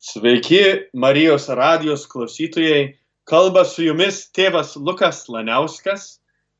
Sveiki, 0.00 0.88
Marijos 0.94 1.48
radijos 1.48 2.06
klausytojai. 2.08 2.94
Kalba 3.28 3.66
su 3.68 3.82
jumis 3.84 4.22
tėvas 4.32 4.70
Lukas 4.80 5.26
Laniauskas 5.28 6.04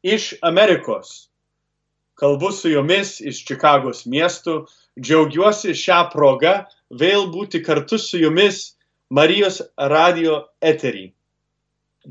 iš 0.04 0.34
Amerikos. 0.44 1.30
Kalbu 2.20 2.50
su 2.52 2.68
jumis 2.68 3.14
iš 3.24 3.38
Čikagos 3.48 4.02
miestų. 4.04 4.66
Džiaugiuosi 5.00 5.72
šią 5.72 6.02
progą 6.12 6.52
vėl 7.02 7.30
būti 7.32 7.62
kartu 7.64 7.96
su 7.96 8.20
jumis 8.20 8.74
Marijos 9.08 9.62
radijo 9.88 10.42
eterį. 10.60 11.06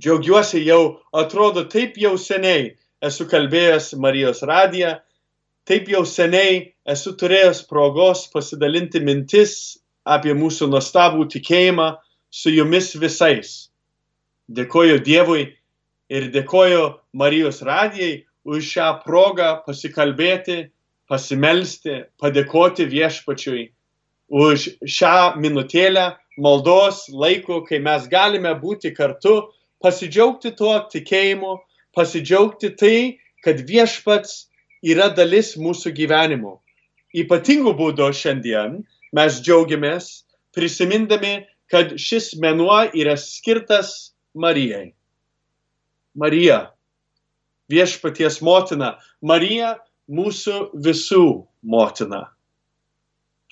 Džiaugiuosi 0.01 0.63
jau, 0.65 0.97
atrodo, 1.13 1.67
taip 1.69 1.99
jau 2.01 2.15
seniai 2.17 2.71
esu 3.05 3.27
kalbėjęs 3.29 3.91
Marijos 4.01 4.41
radiją, 4.49 4.95
taip 5.69 5.93
jau 5.93 6.01
seniai 6.09 6.73
esu 6.89 7.13
turėjęs 7.21 7.61
progos 7.69 8.25
pasidalinti 8.33 9.03
mintis 9.05 9.77
apie 10.15 10.33
mūsų 10.37 10.69
nuostabų 10.73 11.27
tikėjimą 11.33 11.89
su 12.29 12.53
jumis 12.53 12.93
visais. 12.97 13.69
Dėkoju 14.49 14.99
Dievui 15.05 15.43
ir 16.09 16.29
dėkoju 16.33 16.85
Marijos 17.13 17.61
radijai 17.65 18.23
už 18.49 18.65
šią 18.73 18.89
progą 19.03 19.49
pasikalbėti, 19.65 20.69
pasimelsti, 21.09 22.03
padėkoti 22.21 22.87
viešpačiui 22.89 23.69
už 24.29 24.69
šią 24.85 25.37
minutėlę 25.41 26.13
maldos 26.37 27.07
laiko, 27.09 27.63
kai 27.65 27.81
mes 27.81 28.05
galime 28.07 28.53
būti 28.61 28.93
kartu, 28.95 29.49
pasidžiaugti 29.81 30.53
tuo 30.55 30.77
tikėjimu, 30.91 31.57
pasidžiaugti 31.95 32.71
tai, 32.77 32.97
kad 33.43 33.61
viešpats 33.65 34.47
yra 34.85 35.09
dalis 35.09 35.55
mūsų 35.57 35.93
gyvenimo. 35.97 36.59
Ypatingų 37.15 37.73
būdų 37.73 38.11
šiandien 38.13 38.83
mes 39.15 39.39
džiaugiamės 39.43 40.09
prisimindami, 40.55 41.45
kad 41.69 41.93
šis 42.01 42.33
menuo 42.41 42.81
yra 42.97 43.15
skirtas 43.17 44.13
Marijai. 44.33 44.93
Marija, 46.17 46.71
viešpaties 47.69 48.39
motina, 48.41 48.95
Marija 49.21 49.75
mūsų 50.09 50.57
visų 50.85 51.25
motina. 51.61 52.25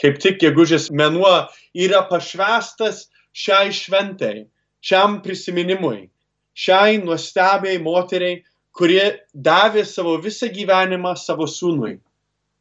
Kaip 0.02 0.20
tik 0.22 0.42
gegužės 0.42 0.90
menuo 0.94 1.48
yra 1.74 2.03
pašvestas 2.09 3.08
šiai 3.38 3.72
šventai, 3.74 4.46
šiam 4.81 5.22
prisiminimui, 5.26 6.09
šiai 6.58 7.00
nuostabiai 7.02 7.80
moteriai, 7.81 8.44
kurie 8.78 9.24
davė 9.34 9.86
savo 9.86 10.18
visą 10.22 10.50
gyvenimą 10.53 11.16
savo 11.18 11.48
sūnui, 11.50 11.98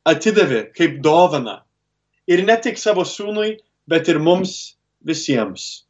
atidavė 0.09 0.69
kaip 0.77 1.01
dovana 1.05 1.66
ir 2.27 2.43
ne 2.47 2.57
tik 2.61 2.79
savo 2.79 3.05
sūnui, 3.07 3.57
bet 3.89 4.09
ir 4.09 4.19
mums 4.19 4.77
visiems. 5.07 5.87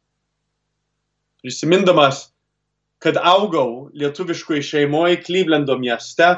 Prisimindamas, 1.41 2.27
kad 2.99 3.17
augau 3.17 3.89
lietuviškoje 3.93 4.63
šeimoje 4.65 5.21
Klyvlendo 5.25 5.77
mieste, 5.79 6.29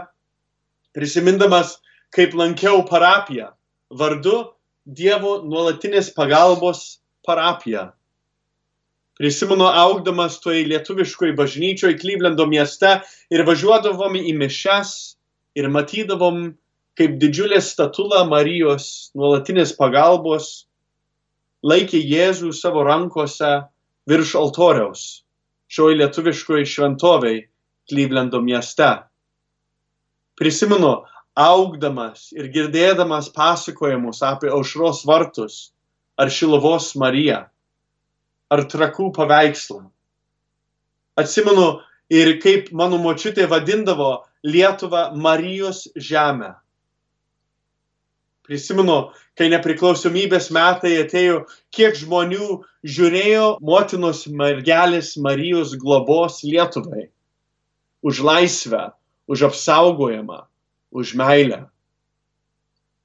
prisimindamas, 0.96 1.78
kaip 2.16 2.34
lankiau 2.36 2.84
parapiją 2.88 3.54
vardu 3.90 4.56
Dievo 4.90 5.40
nuolatinės 5.46 6.08
pagalbos 6.16 7.00
parapiją. 7.28 7.92
Prisimenu 9.20 9.68
augdamas 9.68 10.40
toj 10.42 10.64
lietuviškoje 10.72 11.36
bažnyčioje 11.38 11.98
Klyvlendo 12.00 12.48
mieste 12.50 12.96
ir 13.30 13.44
važiuodavom 13.46 14.16
į 14.18 14.34
mišes 14.40 14.94
ir 15.60 15.68
matydavom 15.70 16.56
kaip 16.98 17.20
didžiulė 17.22 17.60
statula 17.64 18.24
Marijos 18.28 19.12
nuolatinės 19.18 19.76
pagalbos 19.78 20.50
laikė 21.66 22.00
Jėzų 22.00 22.54
savo 22.56 22.84
rankose 22.88 23.52
virš 24.10 24.36
altoriaus 24.40 25.06
šioj 25.70 26.00
lietuviškoje 26.00 26.66
šventoviai 26.66 27.46
Klyvlendo 27.90 28.42
mieste. 28.46 28.90
Prisimenu, 30.38 30.92
augdamas 31.40 32.30
ir 32.36 32.50
girdėdamas 32.54 33.32
pasakojimus 33.34 34.22
apie 34.26 34.52
aušros 34.54 35.02
vartus 35.10 35.72
ar 36.20 36.30
šilovos 36.34 36.94
Mariją 37.00 37.44
ar 38.50 38.64
trakų 38.70 39.10
paveikslą. 39.16 39.84
Atsimenu 41.20 41.68
ir 42.14 42.38
kaip 42.44 42.72
mano 42.72 42.98
močiutė 43.02 43.48
vadindavo 43.50 44.12
Lietuvą 44.46 45.10
Marijos 45.16 45.88
žemę 45.96 46.54
prisimenu, 48.50 49.12
kai 49.38 49.52
nepriklausomybės 49.54 50.50
metai 50.56 50.96
atėjo, 51.04 51.44
kiek 51.76 51.98
žmonių 52.00 52.64
žiūrėjo 52.82 53.50
motinos 53.62 54.24
mergelės 54.26 55.14
Marijos 55.22 55.76
globos 55.78 56.42
Lietuvai. 56.42 57.08
Už 58.02 58.24
laisvę, 58.26 58.90
už 59.30 59.52
apsaugojimą, 59.52 60.40
už 60.90 61.14
meilę. 61.20 61.68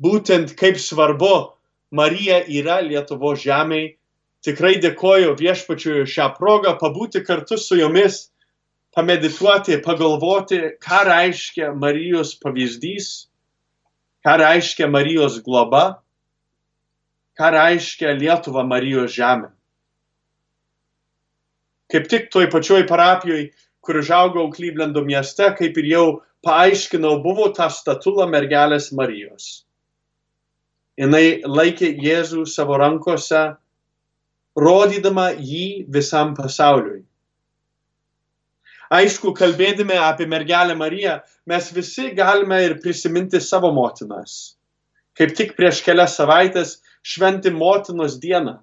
Būtent 0.00 0.54
kaip 0.56 0.80
svarbu 0.80 1.52
Marija 1.94 2.40
yra 2.48 2.80
Lietuvo 2.80 3.34
žemėje, 3.36 3.98
tikrai 4.44 4.78
dėkoju 4.80 5.36
viešpačiui 5.36 6.08
šią 6.08 6.30
progą 6.38 6.74
pabūti 6.80 7.20
kartu 7.26 7.58
su 7.60 7.76
jomis, 7.78 8.30
pamedituoti, 8.96 9.76
pagalvoti, 9.84 10.60
ką 10.80 11.04
reiškia 11.10 11.72
Marijos 11.76 12.34
pavyzdys 12.40 13.28
ką 14.24 14.36
reiškia 14.40 14.88
Marijos 14.88 15.40
globa, 15.44 16.00
ką 17.38 17.50
reiškia 17.54 18.14
Lietuva 18.16 18.64
Marijos 18.66 19.12
žemė. 19.12 19.50
Kaip 21.92 22.08
tik 22.10 22.30
toj 22.32 22.48
pačioj 22.50 22.86
parapijoje, 22.88 23.50
kur 23.84 24.00
žaugau 24.00 24.48
Klyvlendo 24.54 25.04
mieste, 25.04 25.50
kaip 25.58 25.76
ir 25.82 25.90
jau 25.90 26.06
paaiškinau, 26.46 27.18
buvo 27.22 27.50
ta 27.52 27.68
statula 27.68 28.26
mergelės 28.30 28.90
Marijos. 28.96 29.64
Jis 30.96 31.44
laikė 31.44 31.90
Jėzų 32.00 32.46
savo 32.46 32.78
rankose, 32.80 33.42
rodydama 34.56 35.32
jį 35.34 35.86
visam 35.90 36.34
pasauliui. 36.38 37.02
Aišku, 38.92 39.32
kalbėdami 39.36 39.96
apie 39.96 40.26
mergelę 40.28 40.74
Mariją, 40.76 41.18
mes 41.48 41.70
visi 41.72 42.10
galime 42.14 42.60
ir 42.64 42.76
prisiminti 42.82 43.40
savo 43.40 43.72
motinas. 43.72 44.56
Kaip 45.16 45.32
tik 45.38 45.54
prieš 45.56 45.80
kelias 45.86 46.16
savaitės 46.18 46.80
šventi 47.02 47.52
motinos 47.54 48.18
dieną. 48.20 48.58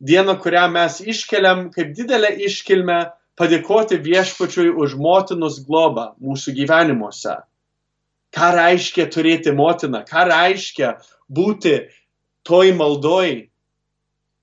Dieną, 0.00 0.36
kurią 0.38 0.66
mes 0.70 1.00
iškeliam 1.00 1.70
kaip 1.74 1.94
didelę 1.96 2.34
iškilmę 2.46 2.98
padėkoti 3.36 3.98
viešpačiui 4.04 4.74
už 4.76 4.94
motinos 5.00 5.58
globą 5.64 6.12
mūsų 6.20 6.54
gyvenimuose. 6.60 7.38
Ką 8.36 8.50
reiškia 8.52 9.06
turėti 9.08 9.54
motiną, 9.56 10.04
ką 10.04 10.26
reiškia 10.28 10.92
būti 11.32 11.78
toj 12.46 12.74
maldoj, 12.76 13.48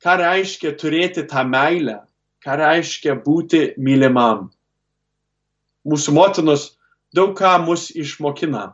ką 0.04 0.18
reiškia 0.20 0.74
turėti 0.82 1.24
tą 1.30 1.46
meilę, 1.46 2.02
ką 2.44 2.58
reiškia 2.60 3.16
būti 3.22 3.68
mylimam 3.78 4.50
mūsų 5.88 6.16
motinos 6.16 6.70
daug 7.16 7.36
ką 7.38 7.56
mus 7.66 7.90
išmokina. 7.92 8.72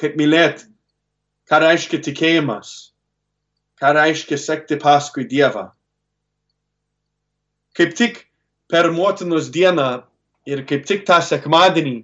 Kaip 0.00 0.16
mylėti, 0.16 0.68
ką 1.48 1.60
reiškia 1.64 2.00
tikėjimas, 2.06 2.92
ką 3.80 3.94
reiškia 3.96 4.38
sekti 4.40 4.78
paskui 4.80 5.26
Dievą. 5.28 5.70
Kaip 7.76 7.94
tik 7.96 8.24
per 8.70 8.90
motinos 8.92 9.50
dieną 9.52 10.02
ir 10.46 10.64
kaip 10.66 10.86
tik 10.88 11.04
tą 11.08 11.20
sekmadienį 11.22 12.00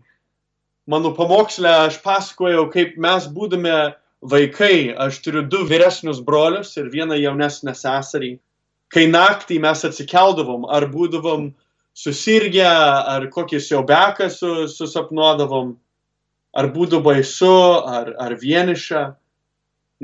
mano 0.87 1.13
pamokslę 1.15 1.71
aš 1.87 1.99
pasakojau, 2.03 2.69
kaip 2.71 2.97
mes 2.97 3.27
būdame 3.27 3.95
vaikai, 4.23 4.95
aš 4.95 5.21
turiu 5.25 5.43
du 5.51 5.65
vyresnius 5.67 6.23
brolius 6.23 6.77
ir 6.79 6.91
vieną 6.93 7.19
jaunesnę 7.19 7.75
seserį. 7.75 8.37
Kai 8.89 9.07
naktį 9.11 9.59
mes 9.63 9.83
atsikeldavom 9.85 10.67
ar 10.71 10.87
būdavom 10.91 11.51
susirgę, 11.97 12.69
ar 12.69 13.29
kokį 13.33 13.61
siaubeką 13.63 14.29
su, 14.33 14.51
susapnuodavom, 14.69 15.75
ar 16.57 16.69
būtų 16.75 17.01
baisu, 17.05 17.53
ar, 17.89 18.13
ar 18.21 18.37
vieniša. 18.41 19.07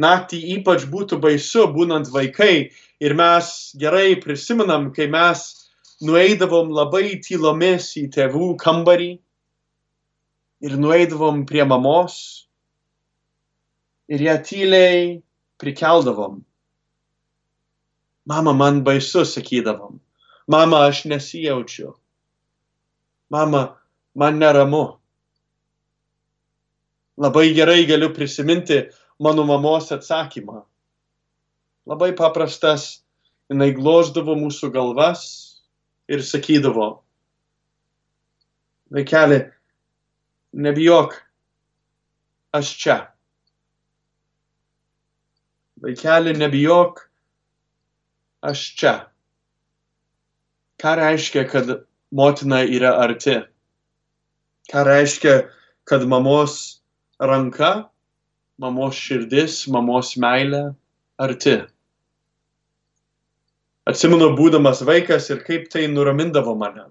Naktį 0.01 0.39
ypač 0.57 0.87
būtų 0.89 1.19
baisu, 1.21 1.67
būnant 1.75 2.09
vaikai. 2.13 2.73
Ir 3.03 3.13
mes 3.19 3.73
gerai 3.77 4.15
prisimenam, 4.21 4.89
kai 4.97 5.11
mes 5.13 5.43
nueidavom 6.03 6.73
labai 6.73 7.19
tylomis 7.23 7.91
į 8.01 8.07
tėvų 8.15 8.55
kambarį 8.63 9.11
ir 10.63 10.79
nueidavom 10.79 11.45
prie 11.47 11.65
mamos 11.69 12.17
ir 14.09 14.25
ją 14.25 14.39
tyliai 14.47 15.21
prikeldavom. 15.61 16.41
Mama, 18.27 18.55
man 18.55 18.83
baisu, 18.87 19.27
sakydavom. 19.27 20.02
Mama, 20.47 20.87
aš 20.89 21.05
nesijaučiu. 21.05 21.95
Mama, 23.31 23.79
man 24.15 24.39
neramu. 24.39 24.99
Labai 27.17 27.55
gerai 27.55 27.87
galiu 27.87 28.15
prisiminti 28.15 28.83
mano 29.21 29.45
mamos 29.45 29.93
atsakymą. 29.93 30.65
Labai 31.87 32.13
paprastas. 32.17 33.03
jinai 33.53 33.73
gloždavo 33.77 34.35
mūsų 34.39 34.71
galvas 34.73 35.23
ir 36.09 36.23
sakydavo, 36.25 37.03
vaikeli, 38.93 39.43
nebijok, 40.53 41.19
aš 42.57 42.73
čia. 42.81 42.99
Vaikeli, 45.83 46.33
nebijok, 46.39 47.05
aš 48.49 48.67
čia. 48.79 48.95
Ką 50.83 50.97
reiškia, 50.99 51.45
kad 51.47 51.69
motina 52.11 52.65
yra 52.67 52.97
arti? 52.99 53.37
Ką 54.73 54.83
reiškia, 54.89 55.35
kad 55.87 56.03
mamos 56.11 56.83
ranka, 57.23 57.87
mamos 58.59 58.99
širdis, 58.99 59.61
mamos 59.71 60.17
meilė 60.19 60.73
arti? 61.23 61.61
Atsimenu, 63.87 64.33
būdamas 64.35 64.83
vaikas 64.87 65.31
ir 65.31 65.47
kaip 65.47 65.71
tai 65.71 65.87
nuramindavo 65.87 66.57
mane. 66.59 66.89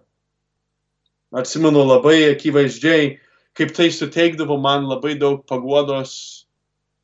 Atsimenu 1.35 1.83
labai 1.83 2.31
akivaizdžiai, 2.31 3.17
kaip 3.59 3.75
tai 3.75 3.91
suteikdavo 3.91 4.55
man 4.59 4.87
labai 4.87 5.17
daug 5.19 5.43
paguodos, 5.51 6.13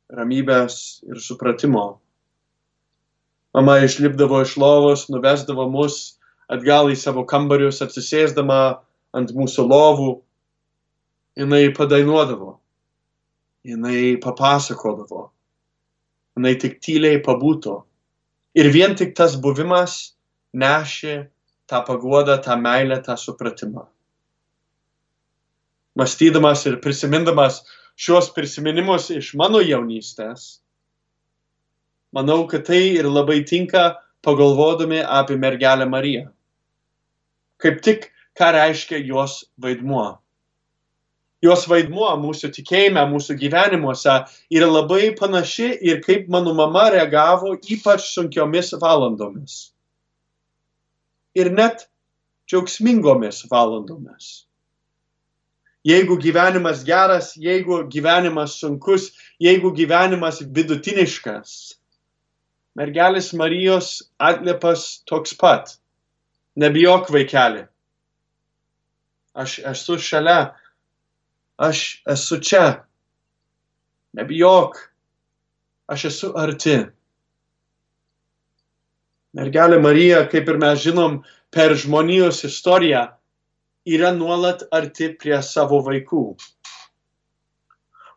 ramybės 0.08 1.02
ir 1.04 1.20
supratimo. 1.20 1.98
Mama 3.52 3.82
išlipdavo 3.84 4.40
iš 4.44 4.56
lovos, 4.56 5.10
nuvesdavo 5.12 5.68
mus 5.68 6.17
atgal 6.48 6.92
į 6.92 6.96
savo 6.98 7.24
kambarius, 7.28 7.82
atsisėsdama 7.84 8.60
ant 9.16 9.34
mūsų 9.36 9.66
lovų. 9.68 10.12
Jis 11.38 11.74
padainuodavo, 11.76 12.56
jis 13.68 14.16
papasakodavo, 14.24 15.28
jis 16.42 16.58
tik 16.64 16.80
tyliai 16.82 17.20
pabūto 17.22 17.84
Ir 18.58 18.72
vien 18.74 18.96
tik 18.98 19.12
tas 19.14 19.36
buvimas 19.38 20.16
nešė 20.56 21.28
tą 21.70 21.78
paguodą, 21.86 22.38
tą 22.42 22.56
meilę, 22.58 22.96
tą 23.06 23.14
supratimą. 23.16 23.84
Mąstydamas 25.98 26.64
ir 26.66 26.78
prisimindamas 26.80 27.60
šios 27.98 28.30
prisiminimus 28.34 29.10
iš 29.14 29.34
mano 29.38 29.60
jaunystės, 29.62 30.62
manau, 32.14 32.46
kad 32.50 32.64
tai 32.70 32.80
ir 32.96 33.06
labai 33.10 33.42
tinka 33.44 33.98
pagalvodami 34.26 35.02
apie 35.02 35.36
mergelę 35.36 35.86
Mariją. 35.86 36.26
Kaip 37.58 37.82
tik, 37.82 38.08
ką 38.38 38.52
reiškia 38.54 39.02
jos 39.06 39.42
vaidmuo 39.58 40.18
jos 41.44 41.66
vaidmuo 41.70 42.10
mūsų 42.20 42.50
tikėjime, 42.56 43.04
mūsų 43.10 43.36
gyvenimuose 43.38 44.16
yra 44.54 44.68
labai 44.70 45.12
panaši 45.18 45.70
ir 45.86 46.02
kaip 46.02 46.28
mano 46.32 46.54
mama 46.56 46.88
reagavo 46.94 47.54
ypač 47.58 48.10
sunkiomis 48.14 48.74
valandomis. 48.82 49.70
Ir 51.38 51.52
net 51.54 51.86
džiaugsmingomis 52.50 53.44
valandomis. 53.50 54.44
Jeigu 55.86 56.18
gyvenimas 56.20 56.82
geras, 56.84 57.32
jeigu 57.38 57.84
gyvenimas 57.88 58.58
sunkus, 58.58 59.12
jeigu 59.40 59.70
gyvenimas 59.72 60.42
vidutiniškas, 60.42 61.52
mergelis 62.76 63.30
Marijos 63.32 63.92
atliepas 64.18 65.04
toks 65.06 65.36
pat. 65.38 65.78
Nebijok 66.58 67.10
vaikeli. 67.14 67.66
Aš 69.38 69.60
esu 69.70 69.98
šalia 70.02 70.40
aš 71.58 72.02
esu 72.06 72.38
čia. 72.40 72.84
Nebijok, 74.12 74.78
aš 75.90 76.04
esu 76.10 76.30
arti. 76.38 76.78
Mergelė 79.36 79.80
Marija, 79.82 80.22
kaip 80.30 80.48
ir 80.48 80.58
mes 80.62 80.80
žinom, 80.82 81.20
per 81.52 81.74
žmonijos 81.76 82.44
istoriją 82.48 83.08
yra 83.88 84.14
nuolat 84.16 84.64
arti 84.72 85.10
prie 85.18 85.36
savo 85.44 85.82
vaikų. 85.84 86.22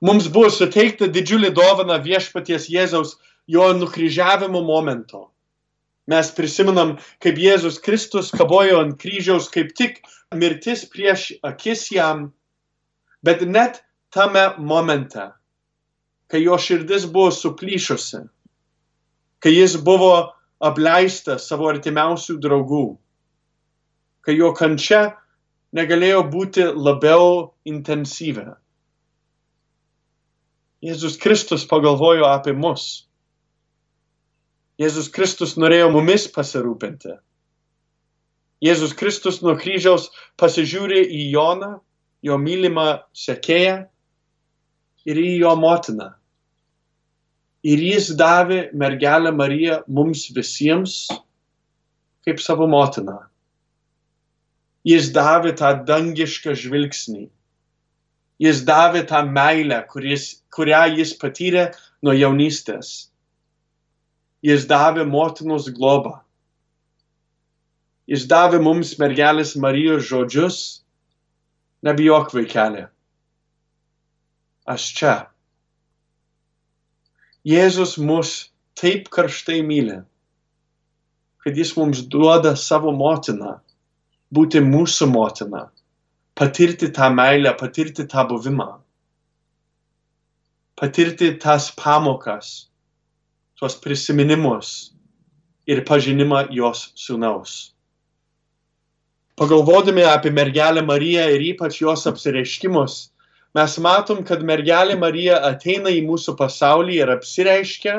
Mums 0.01 0.29
buvo 0.33 0.49
suteikta 0.49 1.09
didžiulė 1.11 1.51
dovana 1.53 1.99
viešpaties 2.01 2.69
Jėzaus 2.71 3.17
jo 3.47 3.67
nukryžiavimo 3.77 4.63
momento. 4.65 5.27
Mes 6.09 6.31
prisimenam, 6.33 6.95
kaip 7.21 7.37
Jėzus 7.37 7.77
Kristus 7.83 8.31
kabojo 8.33 8.81
ant 8.81 8.97
kryžiaus, 9.01 9.51
kaip 9.53 9.75
tik 9.77 10.01
mirtis 10.33 10.87
prieš 10.89 11.33
akis 11.45 11.91
jam 11.93 12.31
Bet 13.21 13.41
net 13.45 13.83
tame 14.09 14.55
momente, 14.57 15.27
kai 16.27 16.39
jo 16.41 16.57
širdis 16.57 17.05
buvo 17.05 17.29
suplyšusi, 17.29 18.23
kai 19.37 19.51
jis 19.53 19.75
buvo 19.85 20.13
apleistas 20.57 21.45
savo 21.49 21.69
artimiausių 21.69 22.39
draugų, 22.41 22.85
kai 24.25 24.33
jo 24.39 24.49
kančia 24.57 25.03
negalėjo 25.77 26.23
būti 26.33 26.65
labiau 26.73 27.53
intensyvę. 27.69 28.47
Jėzus 30.81 31.21
Kristus 31.21 31.67
pagalvojo 31.69 32.25
apie 32.25 32.57
mus. 32.57 33.05
Jėzus 34.79 35.09
Kristus 35.11 35.57
norėjo 35.59 35.89
mumis 35.91 36.27
pasirūpinti. 36.31 37.17
Jėzus 38.61 38.93
Kristus 38.93 39.41
nuo 39.41 39.55
kryžiaus 39.57 40.09
pasižiūrė 40.39 41.01
į 41.01 41.23
Joną 41.33 41.71
jo 42.21 42.37
mylimą 42.37 43.01
sekėją 43.17 43.77
ir 45.09 45.21
į 45.21 45.31
jo 45.41 45.55
motiną. 45.57 46.11
Ir 47.65 47.81
jis 47.81 48.11
davė 48.17 48.69
mergelę 48.73 49.33
Mariją 49.33 49.81
mums 49.89 50.27
visiems 50.33 51.09
kaip 52.25 52.41
savo 52.41 52.67
motiną. 52.69 53.19
Jis 54.85 55.11
davė 55.13 55.53
tą 55.57 55.75
dangišką 55.85 56.55
žvilgsnį. 56.57 57.27
Jis 58.41 58.63
davė 58.65 59.03
tą 59.09 59.21
meilę, 59.29 59.83
kuris, 59.89 60.41
kurią 60.49 60.87
jis 60.97 61.13
patyrė 61.21 61.67
nuo 62.01 62.15
jaunystės. 62.17 63.10
Jis 64.41 64.65
davė 64.69 65.05
motinos 65.05 65.69
globą. 65.69 66.15
Jis 68.09 68.25
davė 68.29 68.59
mums 68.61 68.95
mergelės 68.99 69.55
Marijos 69.55 70.07
žodžius 70.09 70.61
Nebijok, 71.81 72.33
vaikeli. 72.37 72.83
Aš 74.69 74.83
čia. 74.97 75.13
Jėzus 77.41 77.95
mus 77.97 78.33
taip 78.77 79.07
karštai 79.09 79.63
myli, 79.65 79.95
kad 81.41 81.57
jis 81.57 81.71
mums 81.77 82.03
duoda 82.05 82.53
savo 82.53 82.93
motiną, 82.93 83.55
būti 84.29 84.61
mūsų 84.61 85.07
motina, 85.09 85.63
patirti 86.37 86.91
tą 86.93 87.09
meilę, 87.17 87.55
patirti 87.57 88.05
tą 88.05 88.27
buvimą, 88.29 88.69
patirti 90.77 91.31
tas 91.41 91.71
pamokas, 91.73 92.69
tuos 93.61 93.77
prisiminimus 93.83 94.91
ir 95.69 95.85
pažinimą 95.85 96.47
jos 96.57 96.89
sūnaus 96.97 97.59
pagalvodami 99.41 100.03
apie 100.03 100.29
mergelę 100.31 100.81
Mariją 100.85 101.23
ir 101.33 101.41
ypač 101.41 101.79
jos 101.81 102.03
apsireiškimus, 102.05 102.97
mes 103.57 103.77
matom, 103.81 104.19
kad 104.21 104.43
mergelė 104.45 104.93
Marija 105.01 105.39
ateina 105.47 105.89
į 105.89 106.03
mūsų 106.05 106.35
pasaulį 106.37 106.99
ir 106.99 107.09
apsireiškia, 107.15 107.95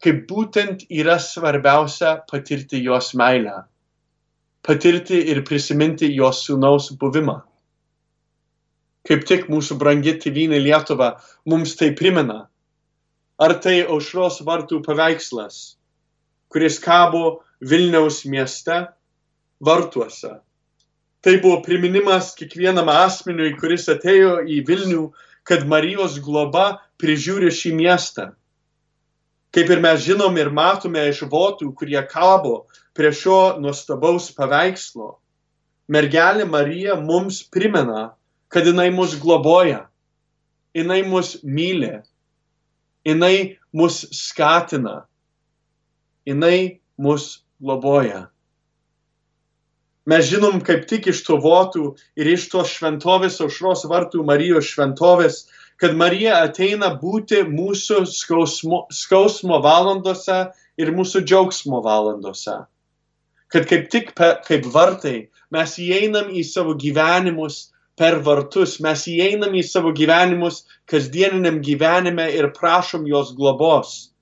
kaip 0.00 0.22
būtent 0.30 0.86
yra 0.88 1.18
svarbiausia 1.20 2.14
patirti 2.30 2.80
jos 2.80 3.10
meilę, 3.12 3.58
patirti 4.64 5.20
ir 5.34 5.42
prisiminti 5.44 6.08
jos 6.14 6.40
sūnaus 6.48 6.88
buvimą. 6.96 7.42
Kaip 9.06 9.28
tik 9.28 9.46
mūsų 9.52 9.76
brangi 9.76 10.16
tėvynė 10.24 10.64
Lietuva 10.64 11.12
mums 11.44 11.76
tai 11.76 11.92
primena. 11.92 12.46
Ar 13.36 13.52
tai 13.60 13.82
aušros 13.84 14.40
vartų 14.46 14.80
paveikslas, 14.86 15.76
kuris 16.48 16.78
kabo 16.80 17.42
Vilniaus 17.60 18.22
mieste? 18.24 18.86
Vartuose. 19.60 20.38
Tai 21.20 21.34
buvo 21.42 21.60
priminimas 21.64 22.30
kiekvienam 22.38 22.88
asmeniui, 22.92 23.52
kuris 23.60 23.88
atėjo 23.92 24.38
į 24.48 24.62
Vilnių, 24.68 25.04
kad 25.44 25.68
Marijos 25.68 26.16
globa 26.24 26.80
prižiūri 27.00 27.52
šį 27.52 27.74
miestą. 27.76 28.30
Kaip 29.52 29.70
ir 29.72 29.84
mes 29.84 30.00
žinom 30.04 30.36
ir 30.40 30.48
matome 30.52 31.04
iš 31.10 31.22
votų, 31.28 31.70
kurie 31.76 32.00
kabo 32.08 32.66
prie 32.96 33.12
šio 33.12 33.56
nuostabaus 33.60 34.30
paveikslo, 34.36 35.16
mergelė 35.92 36.48
Marija 36.48 36.96
mums 37.00 37.42
primena, 37.52 38.10
kad 38.48 38.64
jinai 38.68 38.88
mus 38.92 39.16
globoja, 39.20 39.86
jinai 40.76 41.02
mus 41.08 41.36
myli, 41.44 41.98
jinai 43.06 43.56
mus 43.76 44.02
skatina, 44.12 45.04
jinai 46.26 46.80
mus 46.98 47.44
globoja. 47.62 48.26
Mes 50.06 50.26
žinom, 50.30 50.60
kaip 50.62 50.84
tik 50.86 51.08
iš 51.10 51.24
to 51.26 51.38
votų 51.42 51.96
ir 52.18 52.28
iš 52.30 52.46
tos 52.52 52.70
šventovės, 52.76 53.40
aušros 53.42 53.86
vartų 53.90 54.22
Marijos 54.26 54.68
šventovės, 54.70 55.40
kad 55.82 55.96
Marija 55.98 56.38
ateina 56.46 56.92
būti 57.00 57.42
mūsų 57.50 58.04
skausmo, 58.08 58.84
skausmo 58.94 59.58
valandose 59.64 60.46
ir 60.78 60.92
mūsų 60.94 61.24
džiaugsmo 61.26 61.82
valandose. 61.84 62.64
kad 63.48 63.66
kaip 63.70 63.90
tik 63.90 64.14
pe, 64.18 64.32
kaip 64.42 64.66
vartai 64.74 65.28
mes 65.54 65.76
įeinam 65.78 66.32
į 66.34 66.42
savo 66.44 66.74
gyvenimus 66.74 67.70
per 67.96 68.18
vartus, 68.24 68.76
mes 68.84 69.06
įeinam 69.08 69.54
į 69.56 69.62
savo 69.66 69.92
gyvenimus 69.96 70.64
kasdieniniam 70.90 71.62
gyvenime 71.64 72.28
ir 72.36 72.50
prašom 72.56 73.06
jos 73.08 73.32
globos. 73.36 74.12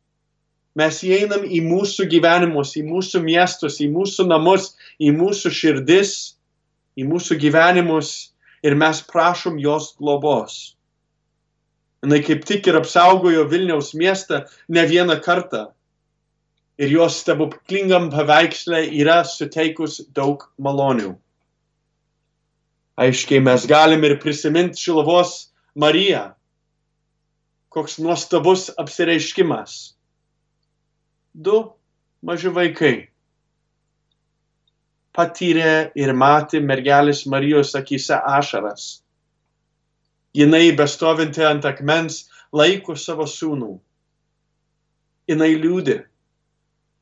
Mes 0.78 1.00
įeinam 1.06 1.44
į 1.46 1.60
mūsų 1.62 2.06
gyvenimus, 2.10 2.74
į 2.78 2.84
mūsų 2.86 3.22
miestus, 3.22 3.80
į 3.82 3.90
mūsų 3.94 4.26
namus, 4.30 4.72
į 4.98 5.12
mūsų 5.14 5.52
širdis, 5.54 6.14
į 6.98 7.06
mūsų 7.10 7.38
gyvenimus 7.42 8.14
ir 8.62 8.74
mes 8.78 9.02
prašom 9.06 9.58
jos 9.62 9.92
globos. 9.98 10.74
Jis 12.04 12.26
kaip 12.26 12.42
tik 12.44 12.66
ir 12.68 12.76
apsaugojo 12.76 13.46
Vilniaus 13.48 13.94
miestą 13.96 14.42
ne 14.68 14.82
vieną 14.86 15.16
kartą 15.24 15.70
ir 16.76 16.90
jos 16.92 17.20
stebuklingam 17.22 18.10
paveikslė 18.12 18.82
yra 19.00 19.22
suteikus 19.24 20.02
daug 20.12 20.44
malonių. 20.58 21.14
Aiškiai 23.00 23.42
mes 23.42 23.66
galim 23.66 24.04
ir 24.06 24.18
prisiminti 24.22 24.78
Šilovos 24.78 25.50
Mariją. 25.74 26.28
Koks 27.74 27.98
nuostabus 27.98 28.68
apsireiškimas. 28.78 29.96
Du 31.34 31.56
maži 32.22 32.52
vaikai 32.54 32.94
patyrė 35.14 35.90
ir 35.98 36.14
matė 36.14 36.60
mergelės 36.62 37.24
Marijos 37.30 37.74
akise 37.78 38.14
ašaras. 38.14 39.02
Jinai 40.34 40.70
bestovinti 40.78 41.42
ant 41.46 41.66
akmens 41.66 42.24
laiko 42.54 42.94
savo 42.98 43.26
sūnų. 43.30 43.76
Jinai 45.30 45.54
liūdė 45.58 46.00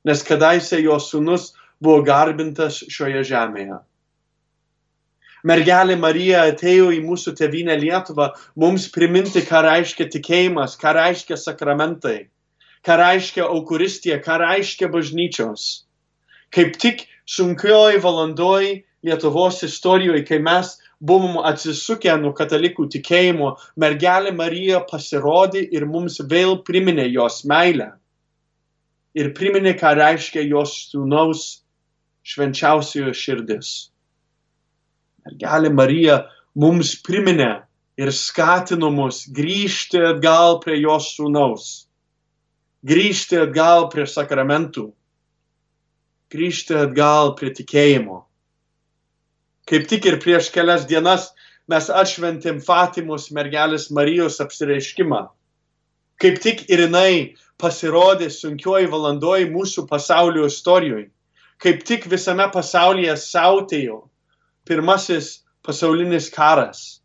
nes 0.05 0.23
kadaise 0.27 0.81
jo 0.83 0.99
sūnus 0.99 1.53
buvo 1.83 2.03
garbintas 2.07 2.83
šioje 2.91 3.25
žemėje. 3.31 3.79
Mergelė 5.49 5.97
Marija 5.99 6.45
atėjo 6.53 6.91
į 6.95 7.01
mūsų 7.07 7.35
tėvynę 7.39 7.75
Lietuvą 7.81 8.29
mums 8.63 8.87
priminti, 8.95 9.43
ką 9.47 9.65
reiškia 9.67 10.07
tikėjimas, 10.13 10.77
ką 10.79 10.95
reiškia 10.99 11.39
sakramentai, 11.41 12.29
ką 12.87 12.99
reiškia 13.01 13.49
aukuristija, 13.49 14.21
ką 14.23 14.39
reiškia 14.45 14.91
bažnyčios. 14.93 15.87
Kaip 16.55 16.79
tik 16.79 17.07
sunkioj 17.27 17.99
valandoj 18.05 18.71
Lietuvos 19.03 19.63
istorijoje, 19.67 20.23
kai 20.29 20.39
mes 20.39 20.77
buvom 21.03 21.41
atsisukę 21.43 22.15
nuo 22.23 22.31
katalikų 22.39 22.87
tikėjimo, 22.95 23.57
mergelė 23.83 24.31
Marija 24.37 24.85
pasirodė 24.87 25.65
ir 25.75 25.89
mums 25.91 26.21
vėl 26.31 26.61
priminė 26.63 27.09
jos 27.11 27.43
meilę 27.51 27.91
ir 29.15 29.33
priminė, 29.37 29.75
ką 29.79 29.95
reiškia 29.99 30.45
jos 30.49 30.75
sūnaus 30.93 31.45
švenčiausiojo 32.23 33.13
širdis. 33.17 33.92
Mergelė 35.27 35.71
Marija 35.71 36.17
mums 36.59 36.97
priminė 37.07 37.53
ir 38.01 38.11
skatino 38.17 38.91
mus 38.91 39.23
grįžti 39.37 40.01
atgal 40.09 40.59
prie 40.65 40.81
jos 40.81 41.13
sūnaus, 41.17 41.67
grįžti 42.83 43.39
atgal 43.45 43.89
prie 43.93 44.07
sakramentų, 44.09 44.89
grįžti 46.33 46.79
atgal 46.81 47.35
prie 47.39 47.53
tikėjimo. 47.55 48.23
Kaip 49.71 49.87
tik 49.89 50.09
ir 50.11 50.19
prieš 50.25 50.51
kelias 50.51 50.89
dienas 50.91 51.31
mes 51.71 51.87
atšventėm 52.03 52.59
Fatimos 52.65 53.31
mergelės 53.31 53.91
Marijos 53.95 54.41
apsireiškimą. 54.43 55.29
Kaip 56.19 56.41
tik 56.43 56.65
ir 56.71 56.89
jinai 56.89 57.37
pasirodė 57.63 58.27
sunkioj 58.31 58.89
valandoj 58.91 59.47
mūsų 59.55 59.87
pasaulio 59.91 60.49
istorijoje. 60.51 61.11
Kaip 61.63 61.85
tik 61.87 62.09
visame 62.11 62.49
pasaulyje 62.51 63.15
siautėjo 63.23 64.01
pirmasis 64.69 65.43
pasaulinis 65.67 66.31
karas. 66.35 67.03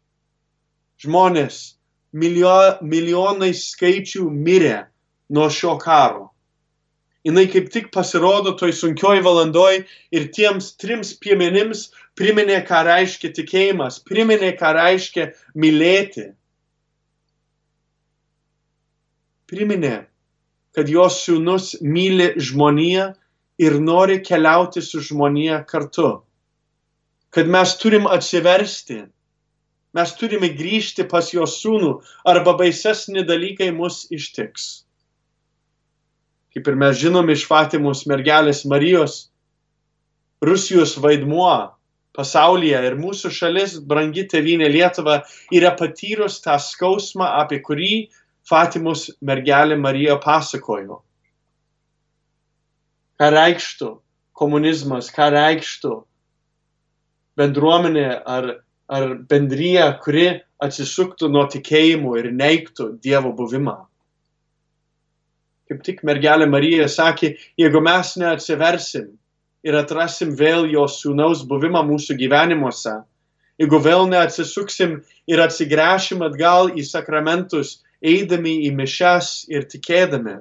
Žmonės 1.02 1.78
milio, 2.14 2.78
milijonai 2.82 3.54
skaičių 3.54 4.30
mirė 4.32 4.88
nuo 5.30 5.50
šio 5.54 5.78
karo. 5.82 6.32
Jis 7.28 7.52
kaip 7.52 7.72
tik 7.74 7.88
pasirodo 7.92 8.54
toj 8.56 8.72
sunkioj 8.72 9.20
valandoj 9.26 9.82
ir 10.16 10.28
tiems 10.32 10.72
trims 10.80 11.12
piemenims 11.20 11.90
priminė, 12.16 12.62
ką 12.64 12.86
reiškia 12.88 13.34
tikėjimas, 13.36 14.00
priminė, 14.08 14.54
ką 14.56 14.72
reiškia 14.78 15.26
mylėti. 15.60 16.30
Priminė, 19.52 20.08
kad 20.72 20.88
jos 20.88 21.20
sūnus 21.26 21.74
myli 21.82 22.34
žmoniją 22.40 23.10
ir 23.60 23.78
nori 23.82 24.22
keliauti 24.24 24.82
su 24.82 25.04
žmonija 25.04 25.66
kartu. 25.68 26.22
Kad 27.38 27.46
mes 27.54 27.76
turim 27.78 28.08
atsiversti, 28.10 28.96
mes 29.94 30.14
turime 30.18 30.48
grįžti 30.58 31.04
pas 31.06 31.28
jos 31.30 31.60
sūnų, 31.62 31.92
arba 32.26 32.56
baisesni 32.58 33.22
dalykai 33.22 33.68
mus 33.78 34.08
ištiks. 34.10 34.64
Kaip 36.50 36.72
ir 36.72 36.80
mes 36.82 36.98
žinom 36.98 37.30
iš 37.30 37.44
Fatimos 37.46 38.02
mergelės 38.10 38.64
Marijos, 38.66 39.28
Rusijos 40.42 40.96
vaidmuo 40.98 41.78
pasaulyje 42.18 42.82
ir 42.90 42.98
mūsų 42.98 43.30
šalis, 43.38 43.78
brangi 43.86 44.26
tevinė 44.34 44.72
Lietuva, 44.74 45.20
yra 45.54 45.76
patyrus 45.78 46.42
tą 46.42 46.58
skausmą, 46.58 47.30
apie 47.44 47.62
kurį 47.62 47.94
Fatimos 48.50 49.12
mergelė 49.22 49.78
Marija 49.78 50.18
pasakojo. 50.26 51.04
Ką 53.22 53.34
reikštų 53.38 53.94
komunizmas, 54.34 55.14
ką 55.14 55.30
reikštų 55.38 55.98
bendruomenė 57.38 58.08
ar, 58.26 58.50
ar 58.90 59.14
bendryje, 59.30 59.86
kuri 60.04 60.28
atsisuktų 60.64 61.30
nuo 61.32 61.46
tikėjimų 61.52 62.16
ir 62.22 62.32
neiktų 62.34 62.90
Dievo 63.04 63.34
buvimą. 63.38 63.78
Kaip 65.68 65.84
tik 65.84 66.04
mergelė 66.08 66.48
Marija 66.50 66.88
sakė, 66.88 67.34
jeigu 67.60 67.82
mes 67.84 68.14
neatsiversim 68.22 69.12
ir 69.68 69.76
atrasim 69.76 70.32
vėl 70.40 70.70
jos 70.72 71.02
sūnaus 71.04 71.44
buvimą 71.48 71.84
mūsų 71.90 72.16
gyvenimuose, 72.22 72.96
jeigu 73.60 73.80
vėl 73.84 74.08
neatsisuksim 74.08 75.02
ir 75.28 75.44
atsigręšim 75.44 76.24
atgal 76.24 76.72
į 76.72 76.86
sakramentus 76.88 77.82
eidami 78.02 78.62
į 78.68 78.72
mišes 78.78 79.48
ir 79.52 79.68
tikėdami. 79.68 80.40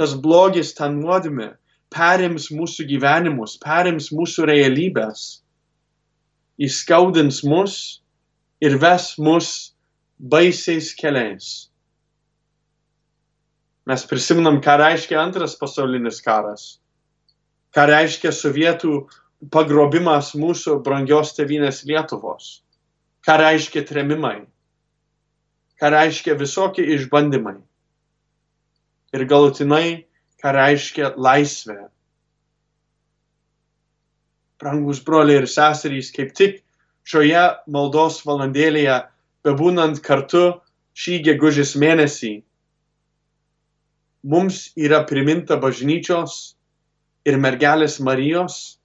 Tas 0.00 0.16
blogis, 0.18 0.72
ta 0.74 0.88
nuodėmė 0.90 1.52
perims 1.92 2.48
mūsų 2.50 2.88
gyvenimus, 2.88 3.58
perims 3.62 4.08
mūsų 4.10 4.48
realybės, 4.48 5.41
įskaudins 6.62 7.42
mus 7.48 7.76
ir 8.62 8.78
ves 8.78 9.12
mus 9.18 9.74
baisiais 10.18 10.92
keliais. 10.94 11.68
Mes 13.86 14.04
prisiminam, 14.06 14.60
ką 14.62 14.76
reiškia 14.78 15.18
antras 15.18 15.56
pasaulinis 15.58 16.20
karas, 16.22 16.78
ką 17.74 17.88
reiškia 17.90 18.30
sovietų 18.30 19.00
pagrobimas 19.50 20.36
mūsų 20.38 20.78
brangios 20.86 21.34
tevinės 21.34 21.82
Lietuvos, 21.88 22.60
ką 23.26 23.38
reiškia 23.42 23.82
tremimai, 23.88 24.44
ką 25.82 25.90
reiškia 25.96 26.38
visokie 26.38 26.86
išbandymai. 26.94 27.58
Ir 29.12 29.26
galutinai, 29.26 30.06
ką 30.38 30.54
reiškia 30.54 31.14
laisvė. 31.18 31.88
Brangus 34.62 35.00
broliai 35.02 35.42
ir 35.42 35.48
seserys, 35.50 36.12
kaip 36.14 36.30
tik 36.38 36.60
šioje 37.08 37.42
maldos 37.74 38.20
valandėlėje, 38.26 39.00
bebūnant 39.42 39.98
kartu 40.06 40.44
šį 40.94 41.18
gegužės 41.26 41.74
mėnesį, 41.82 42.36
mums 44.22 44.68
yra 44.78 45.02
priminta 45.08 45.58
bažnyčios 45.58 46.54
ir 47.26 47.40
mergelės 47.42 47.98
Marijos, 47.98 48.78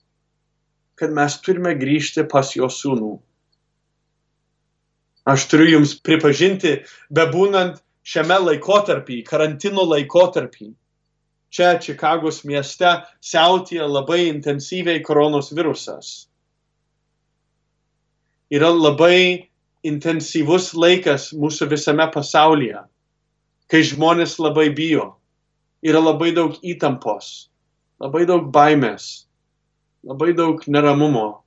kad 0.98 1.14
mes 1.14 1.38
turime 1.46 1.76
grįžti 1.78 2.26
pas 2.26 2.50
jo 2.56 2.66
sūnų. 2.66 3.12
Aš 5.28 5.44
turiu 5.52 5.68
jums 5.76 5.94
pripažinti, 6.02 6.80
bebūnant 7.14 7.78
šiame 8.08 8.38
laikotarpį, 8.48 9.20
karantino 9.28 9.84
laikotarpį, 9.86 10.72
čia 11.50 11.76
Čikagos 11.80 12.42
mieste 12.48 12.88
siautėja 13.24 13.88
labai 13.88 14.28
intensyviai 14.28 15.02
koronos 15.04 15.50
virusas. 15.54 16.28
Yra 18.52 18.70
labai 18.72 19.48
intensyvus 19.86 20.72
laikas 20.74 21.30
mūsų 21.36 21.68
visame 21.72 22.06
pasaulyje, 22.12 22.82
kai 23.68 23.82
žmonės 23.84 24.38
labai 24.40 24.68
bijo. 24.74 25.14
Yra 25.84 26.00
labai 26.02 26.32
daug 26.34 26.56
įtampos, 26.66 27.50
labai 28.02 28.24
daug 28.26 28.48
baimės, 28.50 29.28
labai 30.02 30.32
daug 30.34 30.64
neramumo. 30.66 31.44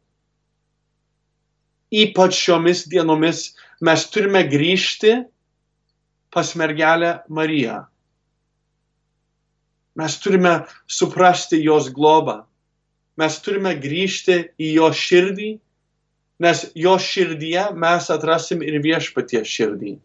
Ypač 1.91 2.37
šiomis 2.39 2.85
dienomis 2.87 3.49
mes 3.83 4.05
turime 4.07 4.45
grįžti 4.47 5.17
pas 6.31 6.53
mergelę 6.55 7.17
Mariją. 7.27 7.90
Mes 9.99 10.15
turime 10.23 10.61
suprasti 10.87 11.59
jos 11.63 11.89
globą. 11.91 12.41
mes 13.21 13.37
turime 13.43 13.75
grįžti 13.77 14.37
į 14.57 14.73
jo 14.77 14.89
širdį, 14.95 15.51
nes 16.41 16.65
jo 16.77 16.95
širdyje 16.97 17.67
mes 17.77 18.09
atrasim 18.13 18.63
ir 18.65 18.79
viešpaties 18.83 19.49
širdį. 19.49 19.95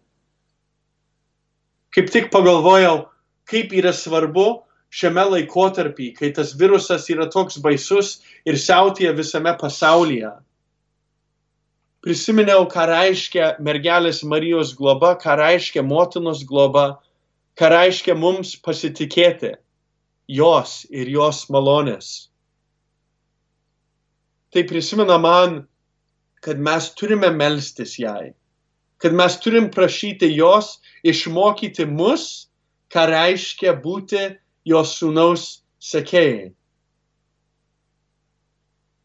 Kaip 1.97 2.11
tik 2.13 2.29
pagalvojau, 2.35 3.07
kaip 3.49 3.73
yra 3.73 3.95
svarbu 3.97 4.67
šiame 4.93 5.25
laikotarpį, 5.33 6.11
kai 6.19 6.33
tas 6.37 6.53
virusas 6.61 7.09
yra 7.13 7.29
toks 7.33 7.57
baisus 7.63 8.19
ir 8.45 8.59
siautėja 8.61 9.15
visame 9.17 9.55
pasaulyje. 9.57 10.35
Prisiminiau, 12.05 12.69
ką 12.71 12.85
reiškia 12.91 13.57
mergelės 13.65 14.21
Marijos 14.23 14.77
globa, 14.77 15.17
ką 15.19 15.39
reiškia 15.41 15.83
motinos 15.83 16.45
globa, 16.47 17.01
ką 17.59 17.73
reiškia 17.73 18.15
mums 18.15 18.53
pasitikėti 18.61 19.57
jos 20.29 20.85
ir 20.91 21.09
jos 21.11 21.47
malonės. 21.53 22.29
Tai 24.51 24.65
prisimena 24.67 25.19
man, 25.19 25.63
kad 26.43 26.59
mes 26.59 26.91
turime 26.95 27.31
melstis 27.35 27.97
jai, 27.99 28.33
kad 29.03 29.15
mes 29.15 29.39
turim 29.43 29.71
prašyti 29.71 30.31
jos 30.35 30.79
išmokyti 31.07 31.87
mus, 31.91 32.49
ką 32.93 33.07
reiškia 33.11 33.75
būti 33.83 34.37
jos 34.67 34.95
sūnaus 34.99 35.47
sekėjai. 35.83 36.53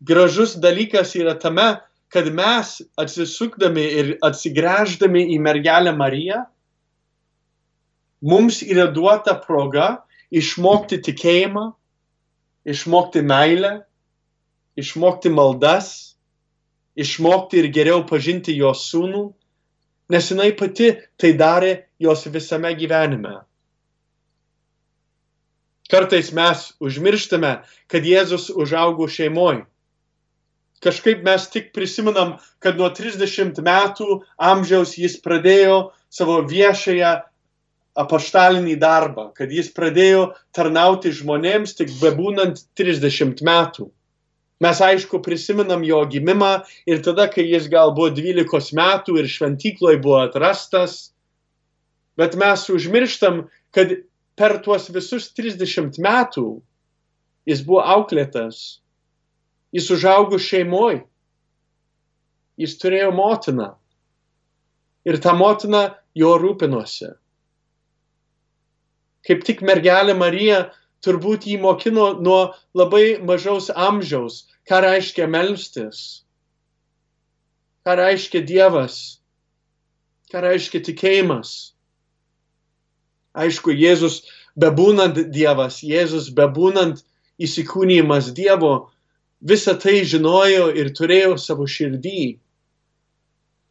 Gražus 0.01 0.55
dalykas 0.57 1.13
yra 1.17 1.35
tame, 1.37 1.75
kad 2.11 2.27
mes 2.33 2.79
atsisukdami 2.99 3.83
ir 3.99 4.07
atsigręždami 4.25 5.27
į 5.35 5.37
mergelę 5.41 5.93
Mariją, 5.95 6.41
mums 8.21 8.61
yra 8.65 8.87
duota 8.91 9.37
proga 9.43 10.01
išmokti 10.31 11.01
tikėjimą, 11.03 11.65
išmokti 12.65 13.21
meilę, 13.25 13.73
išmokti 14.79 15.31
maldas, 15.33 16.15
išmokti 16.95 17.61
ir 17.61 17.69
geriau 17.75 18.03
pažinti 18.07 18.55
jos 18.55 18.87
sūnų, 18.91 19.27
nes 20.11 20.31
jinai 20.31 20.51
pati 20.57 20.91
tai 21.19 21.33
darė 21.39 21.73
jos 21.99 22.25
visame 22.31 22.73
gyvenime. 22.75 23.41
Kartais 25.91 26.31
mes 26.31 26.69
užmirštame, 26.79 27.57
kad 27.91 28.07
Jėzus 28.07 28.47
užaugo 28.55 29.09
šeimoje. 29.11 29.65
Kažkaip 30.81 31.19
mes 31.21 31.43
tik 31.51 31.73
prisimenam, 31.75 32.37
kad 32.63 32.79
nuo 32.79 32.87
30 32.89 33.59
metų 33.61 34.21
amžiaus 34.39 34.95
jis 34.97 35.19
pradėjo 35.21 35.91
savo 36.09 36.39
viešąją 36.47 37.11
apaštalinį 37.99 38.75
darbą, 38.79 39.29
kad 39.35 39.51
jis 39.51 39.71
pradėjo 39.75 40.31
tarnauti 40.55 41.11
žmonėms 41.15 41.75
tik 41.77 41.91
bebūnant 41.99 42.63
30 42.79 43.43
metų. 43.43 43.89
Mes 44.61 44.81
aišku 44.85 45.19
prisimenam 45.25 45.81
jo 45.83 46.03
gimimą 46.05 46.51
ir 46.85 47.01
tada, 47.03 47.25
kai 47.27 47.47
jis 47.49 47.65
gal 47.71 47.95
buvo 47.97 48.11
12 48.13 48.75
metų 48.77 49.17
ir 49.19 49.27
šventykloje 49.27 49.99
buvo 50.03 50.21
atrastas, 50.21 51.13
bet 52.15 52.37
mes 52.37 52.67
užmirštam, 52.69 53.47
kad 53.73 53.95
per 54.37 54.59
tuos 54.63 54.87
visus 54.93 55.31
30 55.33 55.97
metų 55.97 56.45
jis 57.49 57.63
buvo 57.65 57.81
auklėtas, 57.81 58.81
jis 59.73 59.89
užaugo 59.91 60.37
šeimoj, 60.39 61.01
jis 62.61 62.77
turėjo 62.77 63.09
motiną 63.17 63.71
ir 65.09 65.17
ta 65.17 65.33
motina 65.33 65.87
jo 66.13 66.35
rūpinosi. 66.37 67.15
Kaip 69.27 69.43
tik 69.45 69.61
mergelė 69.65 70.15
Marija 70.17 70.61
turbūt 71.05 71.45
jį 71.49 71.59
mokino 71.61 72.11
nuo 72.21 72.53
labai 72.77 73.19
mažaus 73.25 73.69
amžiaus, 73.73 74.45
ką 74.69 74.81
reiškia 74.85 75.27
melstis, 75.29 76.23
ką 77.85 77.97
reiškia 77.97 78.41
Dievas, 78.45 78.97
ką 80.31 80.43
reiškia 80.45 80.83
tikėjimas. 80.89 81.73
Aišku, 83.31 83.71
Jėzus 83.71 84.21
bebūnant 84.59 85.17
Dievas, 85.31 85.81
Jėzus 85.85 86.29
bebūnant 86.35 87.01
įsikūnymas 87.41 88.31
Dievo, 88.37 88.91
visą 89.41 89.77
tai 89.79 90.01
žinojo 90.05 90.69
ir 90.77 90.91
turėjo 90.97 91.37
savo 91.41 91.65
širdį. 91.65 92.37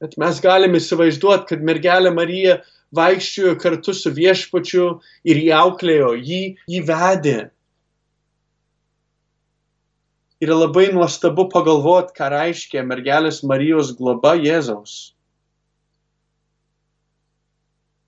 Bet 0.00 0.16
mes 0.18 0.40
galime 0.40 0.80
įsivaizduoti, 0.80 1.46
kad 1.52 1.62
mergelė 1.62 2.12
Marija 2.16 2.60
vaikščiojo 2.96 3.54
kartu 3.62 3.94
su 3.94 4.12
viešpačiu 4.14 4.86
ir 5.24 5.40
jį 5.44 5.54
auklėjo, 5.56 6.10
jį, 6.18 6.42
jį 6.70 6.82
vedė. 6.88 7.38
Yra 10.40 10.56
labai 10.56 10.88
nuostabu 10.94 11.46
pagalvoti, 11.52 12.14
ką 12.16 12.30
reiškia 12.32 12.84
mergelės 12.88 13.42
Marijos 13.44 13.92
globa 13.98 14.32
Jėzaus. 14.40 15.12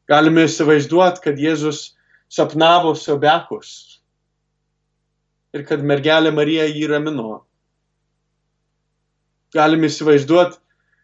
Galime 0.09 0.47
įsivaizduoti, 0.49 1.23
kad 1.25 1.39
Jėzus 1.41 1.93
sapnavo 2.33 2.95
sobekus 2.99 4.01
ir 5.53 5.67
kad 5.69 5.85
mergelė 5.85 6.33
Marija 6.35 6.65
jį 6.69 6.89
ramino. 6.91 7.43
Galime 9.53 9.91
įsivaizduoti, 9.93 10.57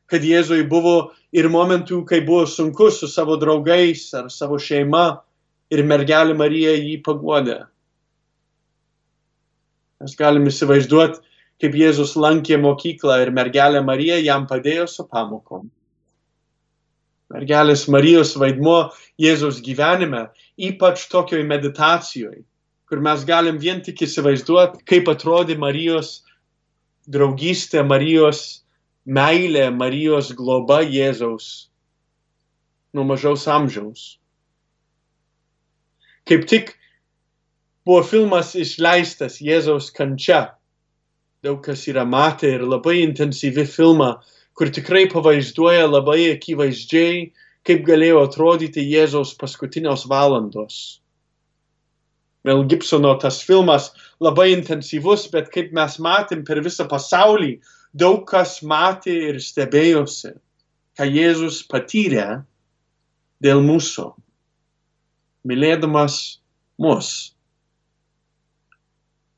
kad 0.08 0.24
Jėzui 0.24 0.64
buvo 0.68 1.12
ir 1.32 1.48
momentų, 1.52 2.02
kai 2.08 2.20
buvo 2.26 2.46
sunku 2.48 2.90
su 2.94 3.08
savo 3.10 3.36
draugais 3.40 4.08
ar 4.16 4.28
savo 4.32 4.58
šeima 4.58 5.22
ir 5.70 5.84
mergelė 5.84 6.36
Marija 6.36 6.74
jį 6.76 6.98
paguodė. 7.04 7.58
Mes 9.98 10.14
galime 10.18 10.52
įsivaizduoti, 10.52 11.20
kaip 11.60 11.74
Jėzus 11.74 12.14
lankė 12.16 12.60
mokyklą 12.62 13.22
ir 13.24 13.34
mergelė 13.34 13.82
Marija 13.84 14.20
jam 14.22 14.46
padėjo 14.48 14.86
su 14.88 15.04
pamokom 15.08 15.68
mergelės 17.32 17.86
Marijos 17.92 18.34
vaidmuo 18.40 18.90
Jėzaus 19.20 19.60
gyvenime, 19.64 20.28
ypač 20.56 21.06
tokioj 21.12 21.44
meditacijoje, 21.48 22.42
kur 22.88 23.02
mes 23.04 23.24
galim 23.28 23.58
vien 23.60 23.82
tik 23.84 24.00
įsivaizduoti, 24.06 24.82
kaip 24.88 25.10
atrodė 25.12 25.58
Marijos 25.60 26.22
draugystė, 27.08 27.84
Marijos 27.84 28.64
meilė, 29.08 29.68
Marijos 29.72 30.32
globa 30.36 30.82
Jėzaus 30.84 31.68
nuo 32.92 33.06
mažaus 33.08 33.46
amžiaus. 33.48 34.18
Kaip 36.28 36.44
tik 36.48 36.74
buvo 37.88 38.02
filmas 38.04 38.52
išleistas 38.58 39.40
Jėzaus 39.40 39.88
kančia. 39.96 40.54
Daug 41.44 41.62
kas 41.64 41.86
yra 41.88 42.04
matę 42.04 42.50
ir 42.56 42.66
labai 42.66 42.98
intensyvi 43.04 43.64
filmą 43.64 44.16
kur 44.58 44.72
tikrai 44.74 45.04
pavaizduoja 45.06 45.84
labai 45.86 46.32
akivaizdžiai, 46.32 47.28
kaip 47.62 47.84
galėjo 47.86 48.24
atrodyti 48.26 48.82
Jėzaus 48.82 49.36
paskutinios 49.38 50.02
valandos. 50.10 50.98
Mel 52.42 52.64
Gibsono 52.70 53.12
tas 53.22 53.38
filmas 53.46 53.92
labai 54.24 54.48
intensyvus, 54.56 55.28
bet 55.30 55.52
kaip 55.54 55.70
mes 55.78 55.98
matėm 56.02 56.42
per 56.48 56.58
visą 56.64 56.88
pasaulį, 56.90 57.52
daug 57.94 58.26
kas 58.28 58.60
matė 58.62 59.14
ir 59.30 59.40
stebėjosi, 59.42 60.34
ką 60.98 61.06
Jėzus 61.08 61.62
patyrė 61.70 62.42
dėl 63.44 63.62
mūsų, 63.64 64.10
mylėdamas 65.48 66.40
mus. 66.78 67.34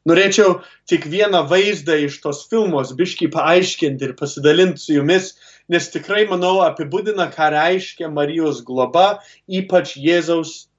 Norėčiau 0.08 0.62
tik 0.88 1.04
vieną 1.12 1.44
vaizdą 1.50 1.98
iš 2.06 2.16
tos 2.24 2.46
filmos 2.48 2.94
biškai 2.96 3.28
paaiškinti 3.34 4.08
ir 4.08 4.14
pasidalinti 4.16 4.80
su 4.80 4.94
jumis, 4.96 5.34
nes 5.68 5.90
tikrai, 5.92 6.24
manau, 6.26 6.62
apibūdina, 6.64 7.28
ką 7.34 7.50
reiškia 7.52 8.08
Marijos 8.10 8.64
globa, 8.64 9.20
ypač 9.46 9.94
Jėzaus 10.00 10.70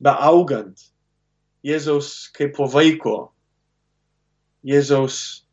beaugant, 0.00 0.88
Jėzaus 1.66 2.30
kaip 2.32 2.56
po 2.56 2.66
vaiko, 2.72 3.18
Jėzaus 4.66 5.45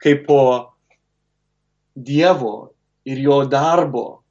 kaip 0.00 0.26
po 0.26 0.42
Dievo 1.96 2.72
ir 3.04 3.18
jo 3.20 3.42
darbo, 3.50 4.22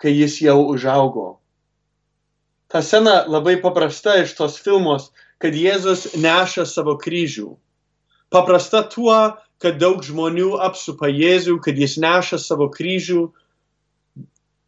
kai 0.00 0.14
jis 0.14 0.38
jau 0.44 0.60
užaugo. 0.72 1.38
Ta 2.72 2.80
sena 2.80 3.26
labai 3.28 3.58
paprasta 3.60 4.16
iš 4.22 4.32
tos 4.38 4.56
filmos 4.62 5.10
kad 5.42 5.56
Jėzus 5.58 6.12
neša 6.22 6.64
savo 6.70 6.94
kryžių. 7.02 7.50
Paprasta 8.32 8.84
tuo, 8.86 9.34
kad 9.62 9.80
daug 9.82 10.02
žmonių 10.06 10.54
apsupa 10.62 11.10
Jėzų, 11.10 11.58
kad 11.62 11.78
jis 11.78 11.98
neša 12.02 12.38
savo 12.38 12.68
kryžių 12.70 13.26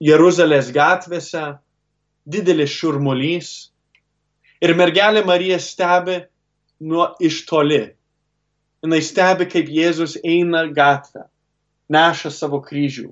Jeruzalės 0.03 0.73
gatvėse, 0.75 1.45
didelis 2.27 2.75
šurmulys. 2.75 3.53
Ir 4.65 4.75
mergelė 4.79 5.23
Marija 5.27 5.61
stebi 5.63 6.25
nuo 6.83 7.13
iš 7.23 7.45
toli. 7.47 7.85
Jis 8.85 9.11
stebi, 9.13 9.47
kaip 9.49 9.71
Jėzus 9.73 10.19
eina 10.21 10.67
gatvę, 10.77 11.25
neša 11.89 12.33
savo 12.35 12.61
kryžių, 12.61 13.09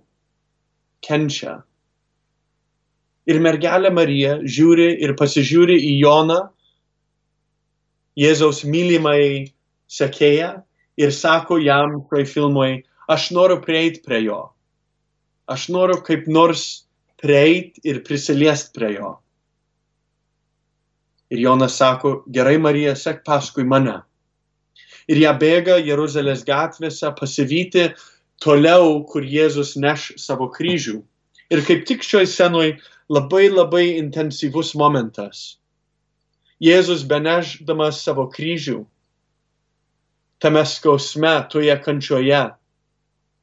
kenčia. 1.01 1.63
Ir 3.25 3.39
mergelė 3.41 3.93
Marija 3.95 4.41
žiūri 4.43 4.91
ir 5.01 5.15
pasižiūri 5.17 5.79
į 5.79 5.93
Joną 6.03 6.41
Jėzaus 8.19 8.61
mylimai 8.69 9.53
sekėją 9.89 10.51
ir 11.01 11.13
sako 11.17 11.57
jam 11.63 12.03
toj 12.11 12.27
filmui, 12.29 12.83
aš 13.09 13.31
noriu 13.33 13.57
prieiti 13.65 14.03
prie 14.05 14.21
jo. 14.27 14.43
Aš 15.49 15.71
noriu 15.73 16.03
kaip 16.05 16.29
nors 16.29 16.85
prieiti 17.23 17.81
ir 17.89 18.03
prisiliest 18.05 18.75
prie 18.77 18.93
jo. 18.99 19.17
Ir 21.33 21.41
Jonas 21.41 21.79
sako, 21.81 22.21
gerai 22.29 22.59
Marija, 22.61 22.93
sek 22.93 23.25
paskui 23.25 23.65
mane. 23.65 24.03
Ir 25.11 25.23
ją 25.25 25.33
bėga 25.39 25.79
Jeruzalės 25.83 26.45
gatvėse 26.47 27.11
pasivyti 27.19 27.89
toliau, 28.43 29.03
kur 29.09 29.25
Jėzus 29.27 29.75
neš 29.81 30.13
savo 30.21 30.51
kryžių. 30.53 31.01
Ir 31.53 31.65
kaip 31.67 31.85
tik 31.89 32.05
šioj 32.07 32.29
senoj 32.31 32.77
labai 33.13 33.49
labai 33.51 33.99
intensyvus 33.99 34.73
momentas. 34.79 35.59
Jėzus 36.63 37.03
beneždamas 37.11 37.99
savo 38.07 38.29
kryžių, 38.31 38.85
tame 40.43 40.63
skausme, 40.67 41.35
toje 41.51 41.75
kančioje, 41.83 42.43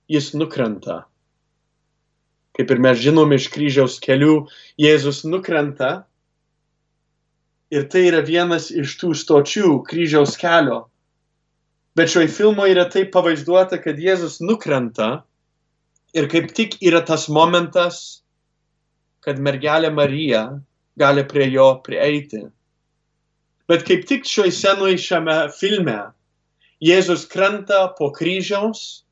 jis 0.10 0.34
nukrenta. 0.34 1.04
Kaip 2.56 2.72
ir 2.72 2.82
mes 2.84 3.00
žinom 3.00 3.32
iš 3.36 3.50
kryžiaus 3.54 4.00
kelių, 4.04 4.48
Jėzus 4.80 5.22
nukrenta 5.28 5.92
ir 7.72 7.86
tai 7.92 8.08
yra 8.10 8.24
vienas 8.26 8.68
iš 8.72 8.98
tų 9.00 9.14
stočių 9.16 9.78
kryžiaus 9.88 10.36
kelio. 10.40 10.89
Bet 12.00 12.14
šioj 12.14 12.30
filmo 12.32 12.64
yra 12.64 12.86
taip 12.88 13.10
pavaizduota, 13.12 13.76
kad 13.84 13.98
Jėzus 14.00 14.38
nukrenta 14.40 15.08
ir 16.16 16.30
kaip 16.32 16.54
tik 16.56 16.78
yra 16.80 17.02
tas 17.04 17.26
momentas, 17.28 18.22
kad 19.20 19.42
mergelė 19.44 19.90
Marija 19.92 20.46
gali 20.96 21.26
prie 21.28 21.50
jo 21.52 21.66
prieiti. 21.84 22.46
Bet 23.68 23.84
kaip 23.90 24.08
tik 24.08 24.24
šioj 24.24 24.54
senui 24.56 24.96
šiame 24.96 25.36
filme 25.60 25.98
Jėzus 26.80 27.28
krenta 27.28 27.82
po 28.00 28.14
kryžiaus, 28.16 29.04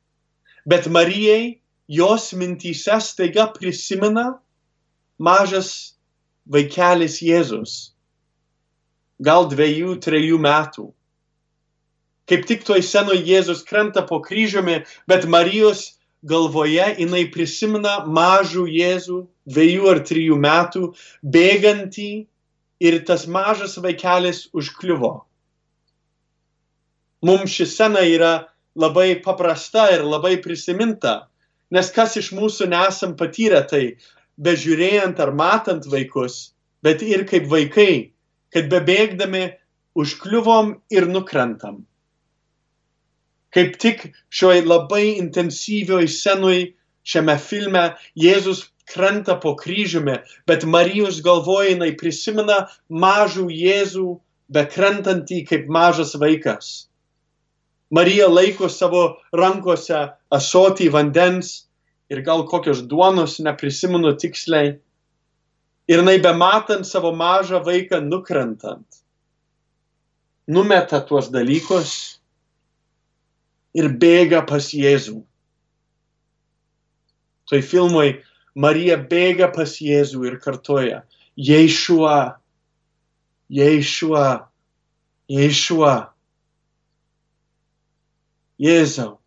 bet 0.63 0.87
Marijai 0.87 1.59
jos 1.91 2.31
mintyse 2.39 3.01
staiga 3.03 3.49
prisimena 3.51 4.29
mažas 5.19 5.97
vaikelis 6.47 7.19
Jėzus, 7.19 7.73
gal 9.19 9.51
dviejų, 9.51 9.99
trejų 10.07 10.39
metų. 10.39 10.93
Kaip 12.27 12.47
tik 12.47 12.65
toj 12.67 12.81
senoj 12.83 13.21
Jėzus 13.23 13.63
krenta 13.67 14.03
po 14.07 14.19
kryžiumi, 14.23 14.81
bet 15.07 15.27
Marijos 15.31 15.97
galvoje 16.27 16.87
jinai 16.97 17.27
prisimena 17.31 18.01
mažų 18.03 18.65
Jėzų, 18.67 19.21
dviejų 19.47 19.87
ar 19.93 20.01
trijų 20.09 20.39
metų, 20.43 20.89
bėgantį 21.23 22.11
ir 22.83 22.99
tas 23.07 23.25
mažas 23.27 23.77
vaikelis 23.81 24.47
užkliuvo. 24.53 25.13
Mums 27.25 27.55
ši 27.55 27.65
scena 27.65 28.03
yra 28.05 28.33
labai 28.77 29.15
paprasta 29.23 29.87
ir 29.95 30.03
labai 30.05 30.37
prisiminta, 30.43 31.27
nes 31.73 31.89
kas 31.95 32.17
iš 32.19 32.31
mūsų 32.37 32.69
nesam 32.73 33.15
patyrę 33.17 33.63
tai, 33.71 33.97
bežiūrėjant 34.37 35.19
ar 35.23 35.33
matant 35.33 35.87
vaikus, 35.89 36.53
bet 36.85 37.01
ir 37.01 37.25
kaip 37.29 37.47
vaikai, 37.49 38.13
kad 38.53 38.69
bebėgdami 38.69 39.47
užkliuvom 39.97 40.75
ir 40.93 41.09
nukrentam. 41.09 41.81
Kaip 43.55 43.77
tik 43.79 44.09
šioj 44.29 44.65
labai 44.67 45.17
intensyvioj 45.17 46.07
scenui 46.11 46.73
šiame 47.07 47.37
filme 47.39 47.83
Jėzus 48.19 48.65
krenta 48.87 49.35
po 49.39 49.55
kryžiumi, 49.59 50.17
bet 50.47 50.63
Marijos 50.63 51.21
galvoje 51.23 51.75
jinai 51.75 51.93
prisimena 51.99 52.65
mažų 52.89 53.47
Jėzų, 53.51 54.09
bekrentantį 54.51 55.41
kaip 55.47 55.67
mažas 55.71 56.15
vaikas. 56.19 56.87
Marija 57.91 58.27
laiko 58.27 58.67
savo 58.71 59.03
rankose 59.35 59.99
asotį 60.31 60.89
vandens 60.91 61.67
ir 62.11 62.21
gal 62.23 62.43
kokios 62.47 62.83
duonos, 62.87 63.39
neprisimenu 63.43 64.13
tiksliai. 64.19 64.75
Ir 65.87 66.01
jinai 66.03 66.17
bematant 66.23 66.87
savo 66.87 67.13
mažą 67.15 67.61
vaiką 67.63 68.01
nukrentant, 68.03 68.87
numeta 70.47 70.99
tuos 70.99 71.29
dalykus 71.31 72.16
ir 73.77 73.89
bėga 74.01 74.41
pas 74.49 74.71
Jėzų. 74.73 75.21
Tai 77.47 77.61
filmui 77.63 78.17
Marija 78.57 78.97
bėga 78.97 79.51
pas 79.53 79.77
Jėzų 79.79 80.25
ir 80.31 80.37
kartoja, 80.43 81.03
Ješua, 81.37 82.37
Ješua, 83.53 84.27
Ješua. 85.29 85.95
Jėzau, 88.57 89.19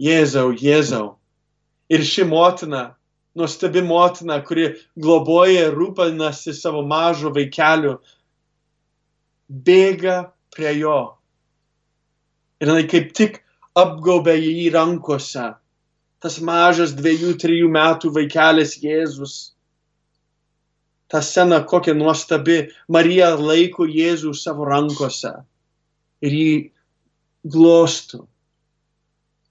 Jėzau, 0.00 0.52
Jėzau. 0.56 1.18
Ir 1.92 2.04
ši 2.04 2.24
motina, 2.28 2.94
nuostabi 3.36 3.82
motina, 3.84 4.38
kuri 4.44 4.70
globoja 4.96 5.68
ir 5.68 5.76
rūpinasi 5.76 6.54
savo 6.56 6.80
mažo 6.88 7.32
vaikeliu, 7.34 7.98
bėga 9.48 10.32
prie 10.54 10.72
jo. 10.80 11.00
Ir 12.60 12.72
jinai 12.72 12.88
kaip 12.88 13.12
tik 13.16 13.42
apgaubė 13.78 14.36
jį 14.40 14.68
rankose 14.74 15.48
tas 16.22 16.38
mažas 16.42 16.94
dviejų, 16.98 17.36
trijų 17.38 17.68
metų 17.72 18.10
vaikelis 18.14 18.76
Jėzus. 18.82 19.36
Ta 21.08 21.22
scena 21.24 21.62
kokia 21.64 21.94
nuostabi. 21.96 22.68
Marija 22.90 23.32
laiko 23.38 23.86
Jėzų 23.88 24.34
savo 24.36 24.66
rankose 24.68 25.32
ir 26.20 26.34
jį 26.34 26.52
glostų. 27.48 28.24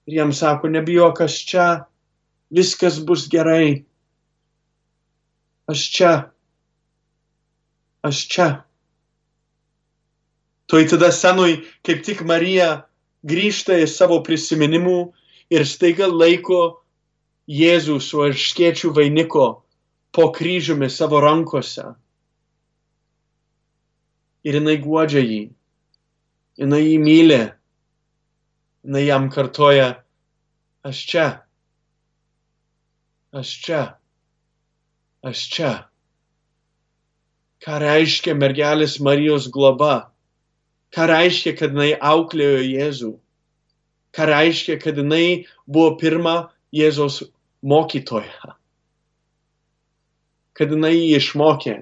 Ir 0.08 0.20
jam 0.20 0.32
sako, 0.32 0.70
nebijok, 0.72 1.24
aš 1.24 1.36
čia, 1.48 1.66
viskas 2.54 3.00
bus 3.04 3.26
gerai. 3.32 3.84
Aš 5.68 5.84
čia. 5.96 6.12
Aš 8.06 8.22
čia. 8.30 8.48
Tuoj 10.68 10.84
tada 10.92 11.10
senui, 11.16 11.64
kaip 11.84 12.04
tik 12.04 12.22
Marija 12.28 12.87
grįžta 13.26 13.78
į 13.82 13.86
savo 13.90 14.20
prisiminimų 14.26 14.98
ir 15.50 15.64
staiga 15.66 16.06
laiko 16.10 16.82
Jėzų 17.48 17.94
su 18.04 18.20
arškiečių 18.20 18.90
vainiko 18.92 19.44
po 20.12 20.26
kryžiumi 20.36 20.90
savo 20.92 21.22
rankose. 21.24 21.86
Ir 24.44 24.58
jinai 24.60 24.76
guodžia 24.84 25.22
jį. 25.24 25.40
Jinai 26.60 26.82
jį 26.82 26.98
myli. 27.00 27.40
Jinai 28.84 29.04
jam 29.06 29.30
kartoja, 29.32 29.88
aš 30.84 31.00
čia. 31.08 31.26
Aš 33.32 33.54
čia. 33.64 33.82
Aš 35.24 35.48
čia. 35.54 35.72
Ką 37.64 37.80
reiškia 37.80 38.36
mergelės 38.38 39.00
Marijos 39.00 39.48
globa? 39.52 40.12
Ką 40.94 41.08
reiškia, 41.10 41.54
kad 41.58 41.74
jinai 41.76 41.94
auklėjo 42.00 42.60
Jėzų? 42.64 43.16
ką 44.18 44.26
reiškia, 44.26 44.78
kad 44.82 44.96
jinai 44.98 45.46
buvo 45.66 45.96
pirma 46.00 46.50
Jėzaus 46.74 47.22
mokytoja. 47.62 48.54
Kad 50.58 50.72
jinai 50.74 50.96
jį 50.96 51.20
išmokė, 51.20 51.76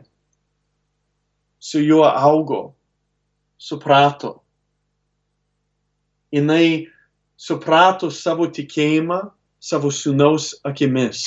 su 1.58 1.80
juo 1.80 2.04
augo, 2.04 2.74
suprato. 3.56 4.42
Jinai 6.34 6.92
suprato 7.40 8.10
savo 8.12 8.50
tikėjimą 8.52 9.22
savo 9.62 9.88
sūnaus 9.88 10.52
akimis. 10.68 11.24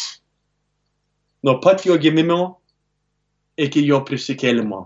Nuo 1.42 1.58
pat 1.64 1.88
jo 1.88 1.98
gimimo 1.98 2.60
iki 3.58 3.82
jo 3.88 4.04
prisikėlimo. 4.06 4.86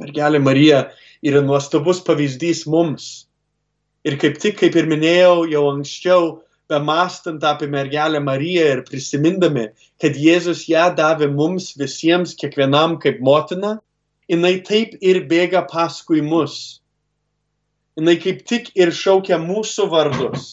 Mergelė 0.00 0.40
Marija 0.40 0.86
yra 1.26 1.42
nuostabus 1.44 2.00
pavyzdys 2.06 2.64
mums 2.70 3.12
Ir 4.02 4.16
kaip 4.18 4.38
tik, 4.42 4.56
kaip 4.58 4.74
ir 4.78 4.88
minėjau 4.90 5.44
jau 5.46 5.60
anksčiau, 5.70 6.24
bemastant 6.72 7.44
apie 7.46 7.68
mergelę 7.70 8.18
Mariją 8.18 8.64
ir 8.74 8.80
prisimindami, 8.88 9.68
kad 10.02 10.18
Jėzus 10.18 10.64
ją 10.66 10.88
davė 10.98 11.28
mums 11.30 11.68
visiems, 11.78 12.32
kiekvienam 12.40 12.96
kaip 13.04 13.20
motina, 13.22 13.76
jinai 14.32 14.56
taip 14.66 14.96
ir 14.98 15.22
bėga 15.30 15.62
paskui 15.70 16.18
mus. 16.32 16.56
Jinai 17.94 18.16
kaip 18.24 18.42
tik 18.50 18.72
ir 18.74 18.90
šaukia 18.90 19.38
mūsų 19.38 19.86
vardus. 19.94 20.48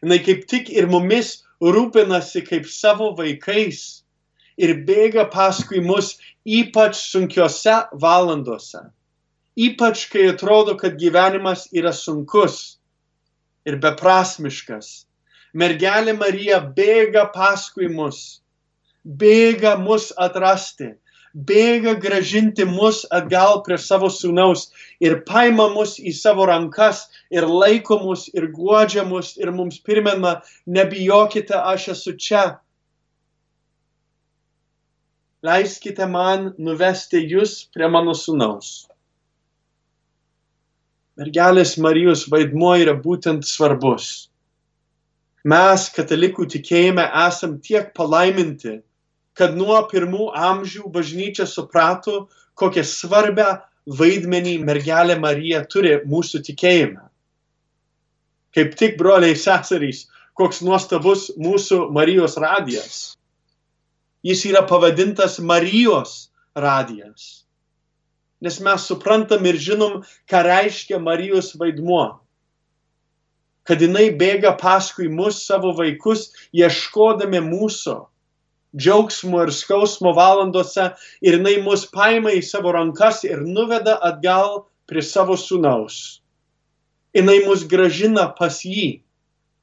Jinai 0.00 0.22
kaip 0.24 0.48
tik 0.48 0.72
ir 0.72 0.88
mumis 0.88 1.42
rūpinasi 1.60 2.46
kaip 2.48 2.70
savo 2.70 3.10
vaikais 3.18 4.03
ir 4.56 4.76
bėga 4.88 5.28
paskui 5.30 5.80
mus 5.84 6.16
ypač 6.44 7.00
sunkiose 7.00 7.78
valandose 8.02 8.84
ypač 9.56 10.08
kai 10.10 10.28
atrodo, 10.32 10.76
kad 10.76 10.98
gyvenimas 10.98 11.68
yra 11.72 11.92
sunkus 11.94 12.78
ir 13.66 13.78
beprasmiškas. 13.82 15.06
Mergelė 15.54 16.16
Marija 16.18 16.58
bėga 16.76 17.28
paskui 17.34 17.86
mus, 17.86 18.42
bėga 19.06 19.76
mus 19.78 20.10
atrasti, 20.18 20.90
bėga 21.34 21.94
gražinti 22.02 22.66
mus 22.66 23.04
atgal 23.14 23.62
prie 23.66 23.78
savo 23.78 24.10
sūnaus 24.10 24.66
ir 24.98 25.20
paima 25.28 25.68
mus 25.70 25.94
į 26.02 26.10
savo 26.18 26.48
rankas 26.50 27.06
ir 27.30 27.46
laiko 27.46 28.00
mus 28.02 28.26
ir 28.34 28.50
guodžia 28.50 29.06
mus 29.06 29.36
ir 29.38 29.54
mums 29.54 29.78
primena, 29.78 30.40
nebijokite, 30.66 31.54
aš 31.54 31.88
esu 31.94 32.18
čia. 32.18 32.44
Leiskite 35.44 36.06
man 36.08 36.52
nuvesti 36.56 37.20
jūs 37.28 37.66
prie 37.74 37.88
mano 37.92 38.14
sūnaus. 38.16 38.86
Mergelės 41.20 41.74
Marijos 41.78 42.22
vaidmuo 42.32 42.72
yra 42.80 42.94
būtent 42.96 43.44
svarbus. 43.46 44.30
Mes, 45.44 45.84
katalikų 45.92 46.46
tikėjime, 46.54 47.04
esam 47.26 47.58
tiek 47.60 47.90
palaiminti, 47.98 48.78
kad 49.36 49.52
nuo 49.58 49.76
pirmų 49.90 50.30
amžių 50.32 50.88
bažnyčia 50.94 51.44
suprato, 51.50 52.24
kokią 52.56 52.84
svarbę 52.88 53.48
vaidmenį 54.00 54.54
mergelė 54.64 55.18
Marija 55.20 55.60
turi 55.68 55.98
mūsų 56.08 56.40
tikėjime. 56.48 57.02
Kaip 58.56 58.78
tik 58.80 58.96
broliai 58.96 59.36
seserys, 59.36 60.06
koks 60.38 60.62
nuostabus 60.64 61.28
mūsų 61.36 61.90
Marijos 61.92 62.38
radijas. 62.40 62.96
Jis 64.24 64.44
yra 64.50 64.64
pavadintas 64.66 65.38
Marijos 65.38 66.30
radijas 66.56 67.44
nes 68.44 68.60
mes 68.60 68.84
suprantam 68.84 69.46
ir 69.48 69.56
žinom, 69.56 70.02
ką 70.28 70.42
reiškia 70.44 71.00
Marijos 71.00 71.54
vaidmuo. 71.60 72.20
Kad 73.64 73.80
jinai 73.80 74.10
bėga 74.20 74.52
paskui 74.60 75.08
mus 75.08 75.40
savo 75.46 75.72
vaikus, 75.78 76.28
ieškodami 76.52 77.40
mūsų 77.46 77.96
džiaugsmo 78.76 79.40
ir 79.46 79.52
skausmo 79.54 80.12
valandose 80.18 80.90
ir 81.24 81.38
jinai 81.38 81.56
mus 81.64 81.86
paima 81.88 82.34
į 82.36 82.42
savo 82.44 82.74
rankas 82.76 83.22
ir 83.24 83.40
nuveda 83.46 83.96
atgal 84.10 84.66
prie 84.90 85.00
savo 85.00 85.38
sunaus. 85.40 86.20
Jinai 87.16 87.38
mus 87.46 87.64
gražina 87.70 88.26
pas 88.36 88.58
jį, 88.66 89.00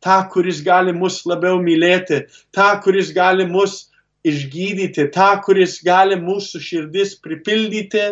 tą, 0.01 0.17
kuris 0.33 0.63
gali 0.65 0.95
mus 0.97 1.21
labiau 1.29 1.61
mylėti, 1.61 2.23
tą, 2.55 2.71
kuris 2.81 3.11
gali 3.13 3.45
mus 3.45 3.90
išgydyti, 4.27 5.07
tą, 5.13 5.29
kuris 5.45 5.79
gali 5.85 6.17
mūsų 6.19 6.61
širdis 6.61 7.15
pripildyti 7.23 8.05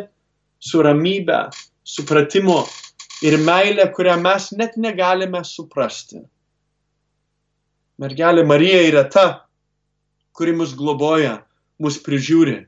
su 0.59 0.81
ramybe, 0.83 1.49
supratimu 1.85 2.63
ir 3.25 3.37
meilė, 3.43 3.89
kurią 3.93 4.17
mes 4.21 4.49
net 4.57 4.77
negalime 4.77 5.43
suprasti. 5.45 6.23
Mergelė 7.99 8.45
Marija 8.47 8.81
yra 8.87 9.03
ta, 9.11 9.27
kuri 10.33 10.53
mus 10.55 10.73
globoja, 10.77 11.41
mus 11.83 11.99
prižiūri. 11.99 12.61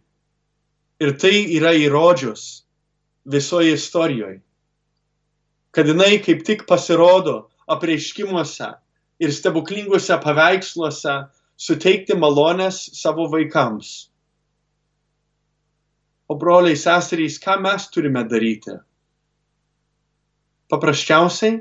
Ir 1.02 1.14
tai 1.18 1.34
yra 1.56 1.72
įrodžius 1.74 2.64
visoje 3.32 3.74
istorijoje. 3.78 4.42
Kad 5.72 5.88
jinai 5.88 6.20
kaip 6.22 6.44
tik 6.46 6.66
pasirodo 6.68 7.48
apreiškimuose 7.72 8.68
ir 9.24 9.32
stebuklinguose 9.32 10.18
paveiksluose 10.20 11.16
suteikti 11.62 12.16
malonės 12.18 12.80
savo 12.98 13.28
vaikams. 13.30 13.92
O 16.32 16.38
broliai, 16.40 16.78
seserys, 16.80 17.38
ką 17.44 17.60
mes 17.62 17.86
turime 17.92 18.24
daryti? 18.26 18.78
Paprasčiausiai 20.72 21.60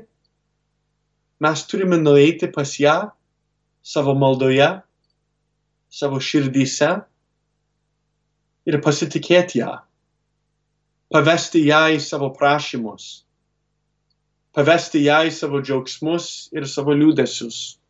mes 1.43 1.63
turime 1.67 1.99
nueiti 1.99 2.47
pas 2.55 2.71
ją 2.79 2.95
savo 3.83 4.13
maldoje, 4.15 4.69
savo 5.91 6.21
širdyse 6.23 6.89
ir 8.69 8.77
pasitikėti 8.85 9.59
ją, 9.59 9.73
pavesti 11.11 11.65
ją 11.65 11.81
į 11.97 11.99
savo 12.05 12.31
prašymus, 12.37 13.09
pavesti 14.55 15.03
ją 15.03 15.19
į 15.27 15.35
savo 15.35 15.59
džiaugsmus 15.65 16.31
ir 16.55 16.69
savo 16.69 16.95
liūdėsius, 16.95 17.80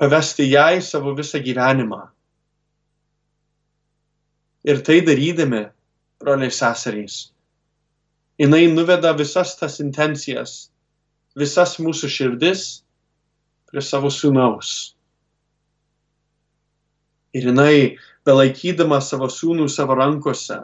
pavesti 0.00 0.46
į 0.48 0.80
savo 0.80 1.12
visą 1.12 1.42
gyvenimą. 1.44 2.00
Ir 4.64 4.80
tai 4.84 5.00
darydami, 5.04 5.66
broliai 6.20 6.52
seserys, 6.52 7.32
jinai 8.40 8.66
nuveda 8.72 9.12
visas 9.16 9.52
tas 9.60 9.78
intencijas, 9.80 10.70
visas 11.36 11.76
mūsų 11.80 12.08
širdis 12.08 12.64
prie 13.68 13.84
savo 13.84 14.08
sūnaus. 14.08 14.94
Ir 17.36 17.52
jinai, 17.52 17.96
belaikydama 18.24 19.00
savo 19.04 19.28
sūnų 19.28 19.68
savo 19.68 19.96
rankose, 20.00 20.62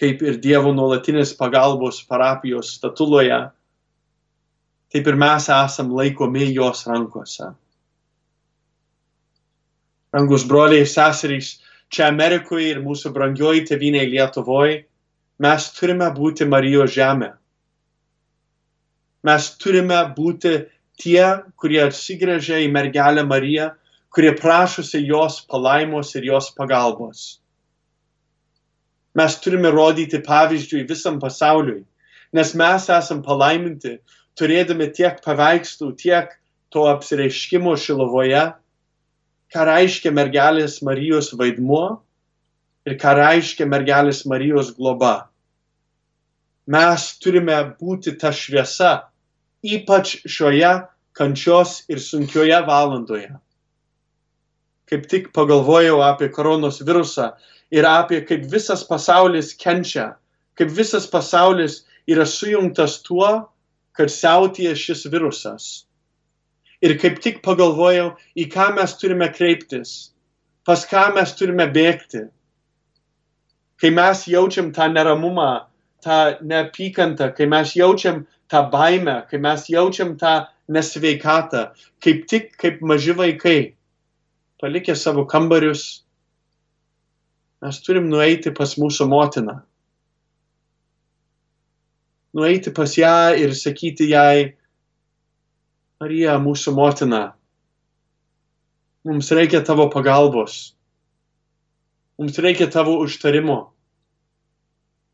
kaip 0.00 0.22
ir 0.24 0.40
Dievo 0.40 0.72
nuolatinės 0.72 1.36
pagalbos 1.36 2.00
parapijos 2.08 2.72
statuloje, 2.78 3.38
taip 4.92 5.08
ir 5.08 5.16
mes 5.20 5.48
esam 5.52 5.92
laikomi 5.92 6.48
jos 6.52 6.86
rankose. 6.88 7.52
Rangus 10.12 10.44
broliai 10.44 10.84
ir 10.84 10.90
seserys, 10.92 11.54
čia 11.92 12.08
Amerikoje 12.12 12.74
ir 12.74 12.80
mūsų 12.84 13.12
brangioji 13.14 13.64
tėvynė 13.70 14.04
Lietuvoje, 14.10 14.82
mes 15.40 15.68
turime 15.76 16.10
būti 16.12 16.44
Marijos 16.48 16.92
žemė. 16.92 17.32
Mes 19.24 19.48
turime 19.62 20.00
būti 20.16 20.52
tie, 21.00 21.24
kurie 21.56 21.80
atsigrėžia 21.86 22.60
į 22.64 22.68
mergelę 22.74 23.24
Mariją, 23.24 23.70
kurie 24.12 24.34
prašosi 24.36 25.00
jos 25.06 25.40
palaimos 25.48 26.12
ir 26.18 26.26
jos 26.28 26.50
pagalbos. 26.56 27.40
Mes 29.16 29.36
turime 29.40 29.70
rodyti 29.72 30.20
pavyzdžiui 30.24 30.86
visam 30.88 31.18
pasauliui, 31.20 31.84
nes 32.36 32.52
mes 32.56 32.88
esam 32.92 33.20
palaiminti, 33.24 33.98
turėdami 34.36 34.88
tiek 34.92 35.20
paveikslų, 35.24 35.92
tiek 36.00 36.32
to 36.72 36.86
apsireiškimo 36.88 37.76
šilovoje, 37.76 38.52
ką 39.52 39.66
reiškia 39.68 40.12
mergelės 40.16 40.78
Marijos 40.86 41.32
vaidmuo 41.36 42.00
ir 42.88 42.96
ką 43.00 43.12
reiškia 43.18 43.66
mergelės 43.68 44.24
Marijos 44.28 44.72
globa. 44.78 45.28
Mes 46.72 47.04
turime 47.20 47.58
būti 47.76 48.14
ta 48.18 48.30
šviesa, 48.32 48.92
ypač 49.62 50.16
šioje 50.24 50.72
kančios 51.18 51.82
ir 51.92 52.00
sunkioje 52.00 52.62
valandoje. 52.66 53.30
Kaip 54.88 55.06
tik 55.10 55.30
pagalvojau 55.36 56.00
apie 56.06 56.30
koronos 56.32 56.80
virusą 56.86 57.32
ir 57.72 57.88
apie 57.88 58.22
kaip 58.24 58.48
visas 58.52 58.86
pasaulis 58.88 59.52
kenčia, 59.58 60.14
kaip 60.56 60.72
visas 60.72 61.06
pasaulis 61.10 61.82
yra 62.08 62.24
sujungtas 62.28 63.00
tuo, 63.04 63.30
kad 63.92 64.08
siautėja 64.08 64.72
šis 64.78 65.04
virusas 65.12 65.72
ir 66.82 66.98
kaip 66.98 67.20
tik 67.22 67.40
pagalvojau, 67.46 68.12
į 68.36 68.48
ką 68.52 68.72
mes 68.76 68.94
turime 68.98 69.28
kreiptis, 69.32 70.12
pas 70.66 70.84
ką 70.88 71.08
mes 71.16 71.34
turime 71.38 71.68
bėgti. 71.72 72.26
Kai 73.82 73.90
mes 73.90 74.26
jaučiam 74.30 74.70
tą 74.74 74.88
neramumą, 74.92 75.66
tą 76.02 76.18
neapykantą, 76.42 77.32
kai 77.34 77.46
mes 77.50 77.74
jaučiam 77.78 78.24
tą 78.50 78.66
baimę, 78.70 79.22
kai 79.30 79.38
mes 79.42 79.68
jaučiam 79.70 80.16
tą 80.18 80.46
nesveikatą, 80.68 81.70
kaip 82.02 82.26
tik 82.30 82.56
kaip 82.58 82.82
maži 82.82 83.14
vaikai, 83.18 83.74
palikę 84.60 84.94
savo 84.98 85.26
kambarius, 85.26 86.04
mes 87.62 87.78
turim 87.82 88.08
nueiti 88.10 88.50
pas 88.54 88.74
mūsų 88.78 89.06
motiną. 89.10 89.60
Nueiti 92.34 92.72
pas 92.74 92.94
ją 92.96 93.34
ir 93.38 93.54
sakyti 93.54 94.08
jai, 94.10 94.54
Marija, 96.02 96.32
mūsų 96.42 96.72
motina, 96.74 97.18
mums 99.06 99.28
reikia 99.38 99.60
tavo 99.62 99.84
pagalbos, 99.92 100.72
mums 102.18 102.40
reikia 102.42 102.66
tavo 102.74 102.96
užtarimo, 103.04 103.58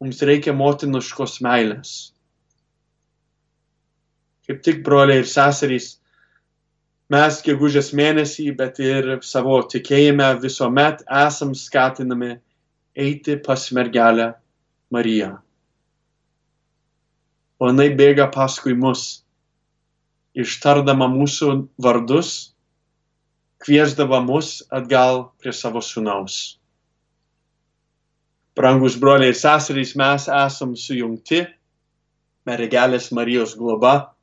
mums 0.01 0.23
reikia 0.25 0.55
motiniškos 0.57 1.35
meilės. 1.45 1.93
Kaip 4.49 4.65
tik 4.65 4.81
broliai 4.89 5.21
ir 5.21 5.29
seserys, 5.29 5.91
mes 7.13 7.43
gegužės 7.45 7.93
mėnesį, 7.93 8.49
bet 8.57 8.81
ir 8.81 9.13
savo 9.29 9.61
tikėjime 9.69 10.33
visuomet 10.41 11.05
esam 11.27 11.53
skatinami 11.53 12.39
eiti 12.97 13.37
pas 13.45 13.69
mergelę 13.77 14.33
Mariją. 14.89 15.35
O 17.61 17.75
jinai 17.75 17.91
bėga 17.93 18.33
paskui 18.33 18.73
mus 18.73 19.09
ištardama 20.39 21.09
mūsų 21.11 21.51
vardus, 21.83 22.55
kviesdama 23.65 24.21
mus 24.23 24.61
atgal 24.71 25.29
prie 25.43 25.53
savo 25.53 25.83
sunaus. 25.83 26.59
Brangus 28.59 28.97
broliai 28.99 29.33
ir 29.33 29.39
seserys, 29.39 29.95
mes 29.99 30.27
esam 30.27 30.75
sujungti, 30.79 31.45
mergelės 32.49 33.11
Marijos 33.15 33.55
globa, 33.59 34.15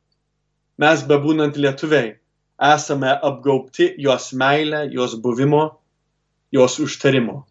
mes 0.82 1.04
bebūnant 1.08 1.56
lietuviai, 1.60 2.16
esame 2.60 3.12
apgaubti 3.30 3.94
jos 4.00 4.32
meilę, 4.36 4.86
jos 4.92 5.16
buvimo, 5.24 5.64
jos 6.52 6.80
užtarimo. 6.84 7.44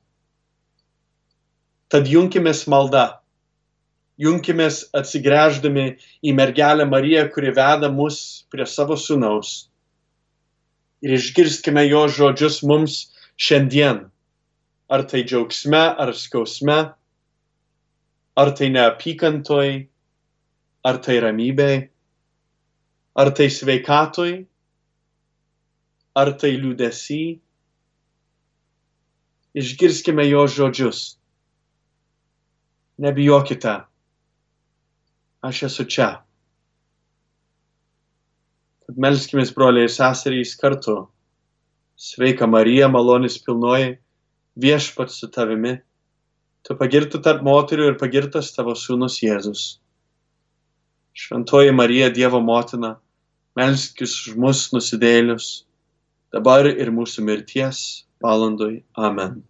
Tad 1.89 2.09
junkimės 2.09 2.65
malda. 2.69 3.24
Junkimės 4.21 4.85
atsigręždami 4.95 5.85
į 6.23 6.33
mergelę 6.39 6.87
Mariją, 6.87 7.27
kuri 7.35 7.51
veda 7.55 7.91
mus 7.91 8.47
prie 8.51 8.67
savo 8.67 8.95
sunaus. 8.95 9.69
Ir 11.03 11.17
išgirskime 11.17 11.83
jo 11.89 12.05
žodžius 12.07 12.61
mums 12.63 12.99
šiandien. 13.35 14.05
Ar 14.87 15.03
tai 15.11 15.25
džiaugsme, 15.27 15.81
ar 15.99 16.13
skausme, 16.15 16.77
ar 18.39 18.51
tai 18.55 18.69
neapykantoj, 18.71 19.71
ar 20.87 21.01
tai 21.03 21.17
ramybėj, 21.25 21.79
ar 23.19 23.31
tai 23.35 23.49
sveikatoj, 23.51 24.35
ar 26.15 26.31
tai 26.39 26.53
liūdėsi. 26.61 27.23
Išgirskime 29.59 30.27
jo 30.29 30.47
žodžius. 30.51 31.03
Nebijokite. 33.03 33.75
Aš 35.45 35.63
esu 35.69 35.85
čia. 35.85 36.09
Tad 38.85 39.01
melskime, 39.01 39.45
broliai 39.57 39.85
ir 39.89 39.93
seserys, 39.93 40.55
kartu. 40.57 40.95
Sveika 42.01 42.47
Marija, 42.49 42.89
malonis 42.89 43.37
pilnoji, 43.45 43.99
viešpats 44.57 45.19
su 45.21 45.29
tavimi. 45.35 45.75
Tu 46.65 46.77
pagirtų 46.81 47.21
tarp 47.27 47.45
moterių 47.45 47.91
ir 47.91 47.99
pagirtas 48.01 48.55
tavo 48.57 48.73
sūnus 48.73 49.19
Jėzus. 49.21 49.65
Šventoji 51.13 51.75
Marija, 51.77 52.09
Dievo 52.11 52.41
motina, 52.41 52.95
melskis 53.57 54.15
už 54.25 54.39
mus 54.41 54.63
nusidėlius, 54.73 55.51
dabar 56.33 56.67
ir 56.73 56.89
mūsų 56.91 57.27
mirties 57.29 57.83
valandoj. 58.25 58.81
Amen. 58.97 59.43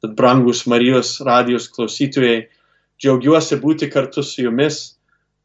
Tad 0.00 0.16
brangus 0.16 0.64
Marijos 0.64 1.18
radijos 1.28 1.68
klausytojai, 1.68 2.48
džiaugiuosi 3.00 3.56
būti 3.60 3.88
kartu 3.92 4.22
su 4.22 4.44
jumis. 4.44 4.98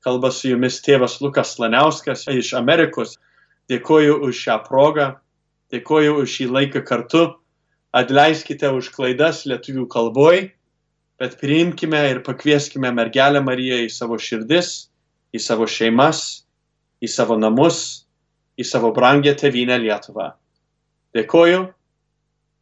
Kalba 0.05 0.29
su 0.31 0.51
jumis 0.51 0.81
tėvas 0.85 1.17
Lukas 1.23 1.55
Laniauskas 1.57 2.27
iš 2.29 2.53
Amerikos. 2.59 3.15
Dėkoju 3.71 4.19
už 4.27 4.41
šią 4.43 4.59
progą, 4.67 5.15
dėkoju 5.73 6.19
už 6.21 6.35
šį 6.35 6.49
laiką 6.53 6.83
kartu. 6.85 7.23
Atleiskite 7.95 8.69
už 8.75 8.91
klaidas 8.93 9.45
lietuvių 9.47 9.87
kalboj, 9.89 10.41
bet 11.17 11.37
priimkime 11.39 12.01
ir 12.11 12.19
pakvieskime 12.27 12.91
mergelę 12.91 13.41
Mariją 13.41 13.79
į 13.85 13.89
savo 13.89 14.19
širdis, 14.19 14.91
į 15.33 15.41
savo 15.41 15.65
šeimas, 15.65 16.43
į 17.01 17.09
savo 17.09 17.39
namus, 17.39 18.05
į 18.59 18.67
savo 18.67 18.91
brangę 18.93 19.33
tevinę 19.39 19.79
Lietuvą. 19.79 20.33
Dėkoju, 21.15 21.65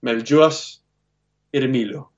melžiuos 0.06 0.64
ir 1.52 1.68
myliu. 1.68 2.13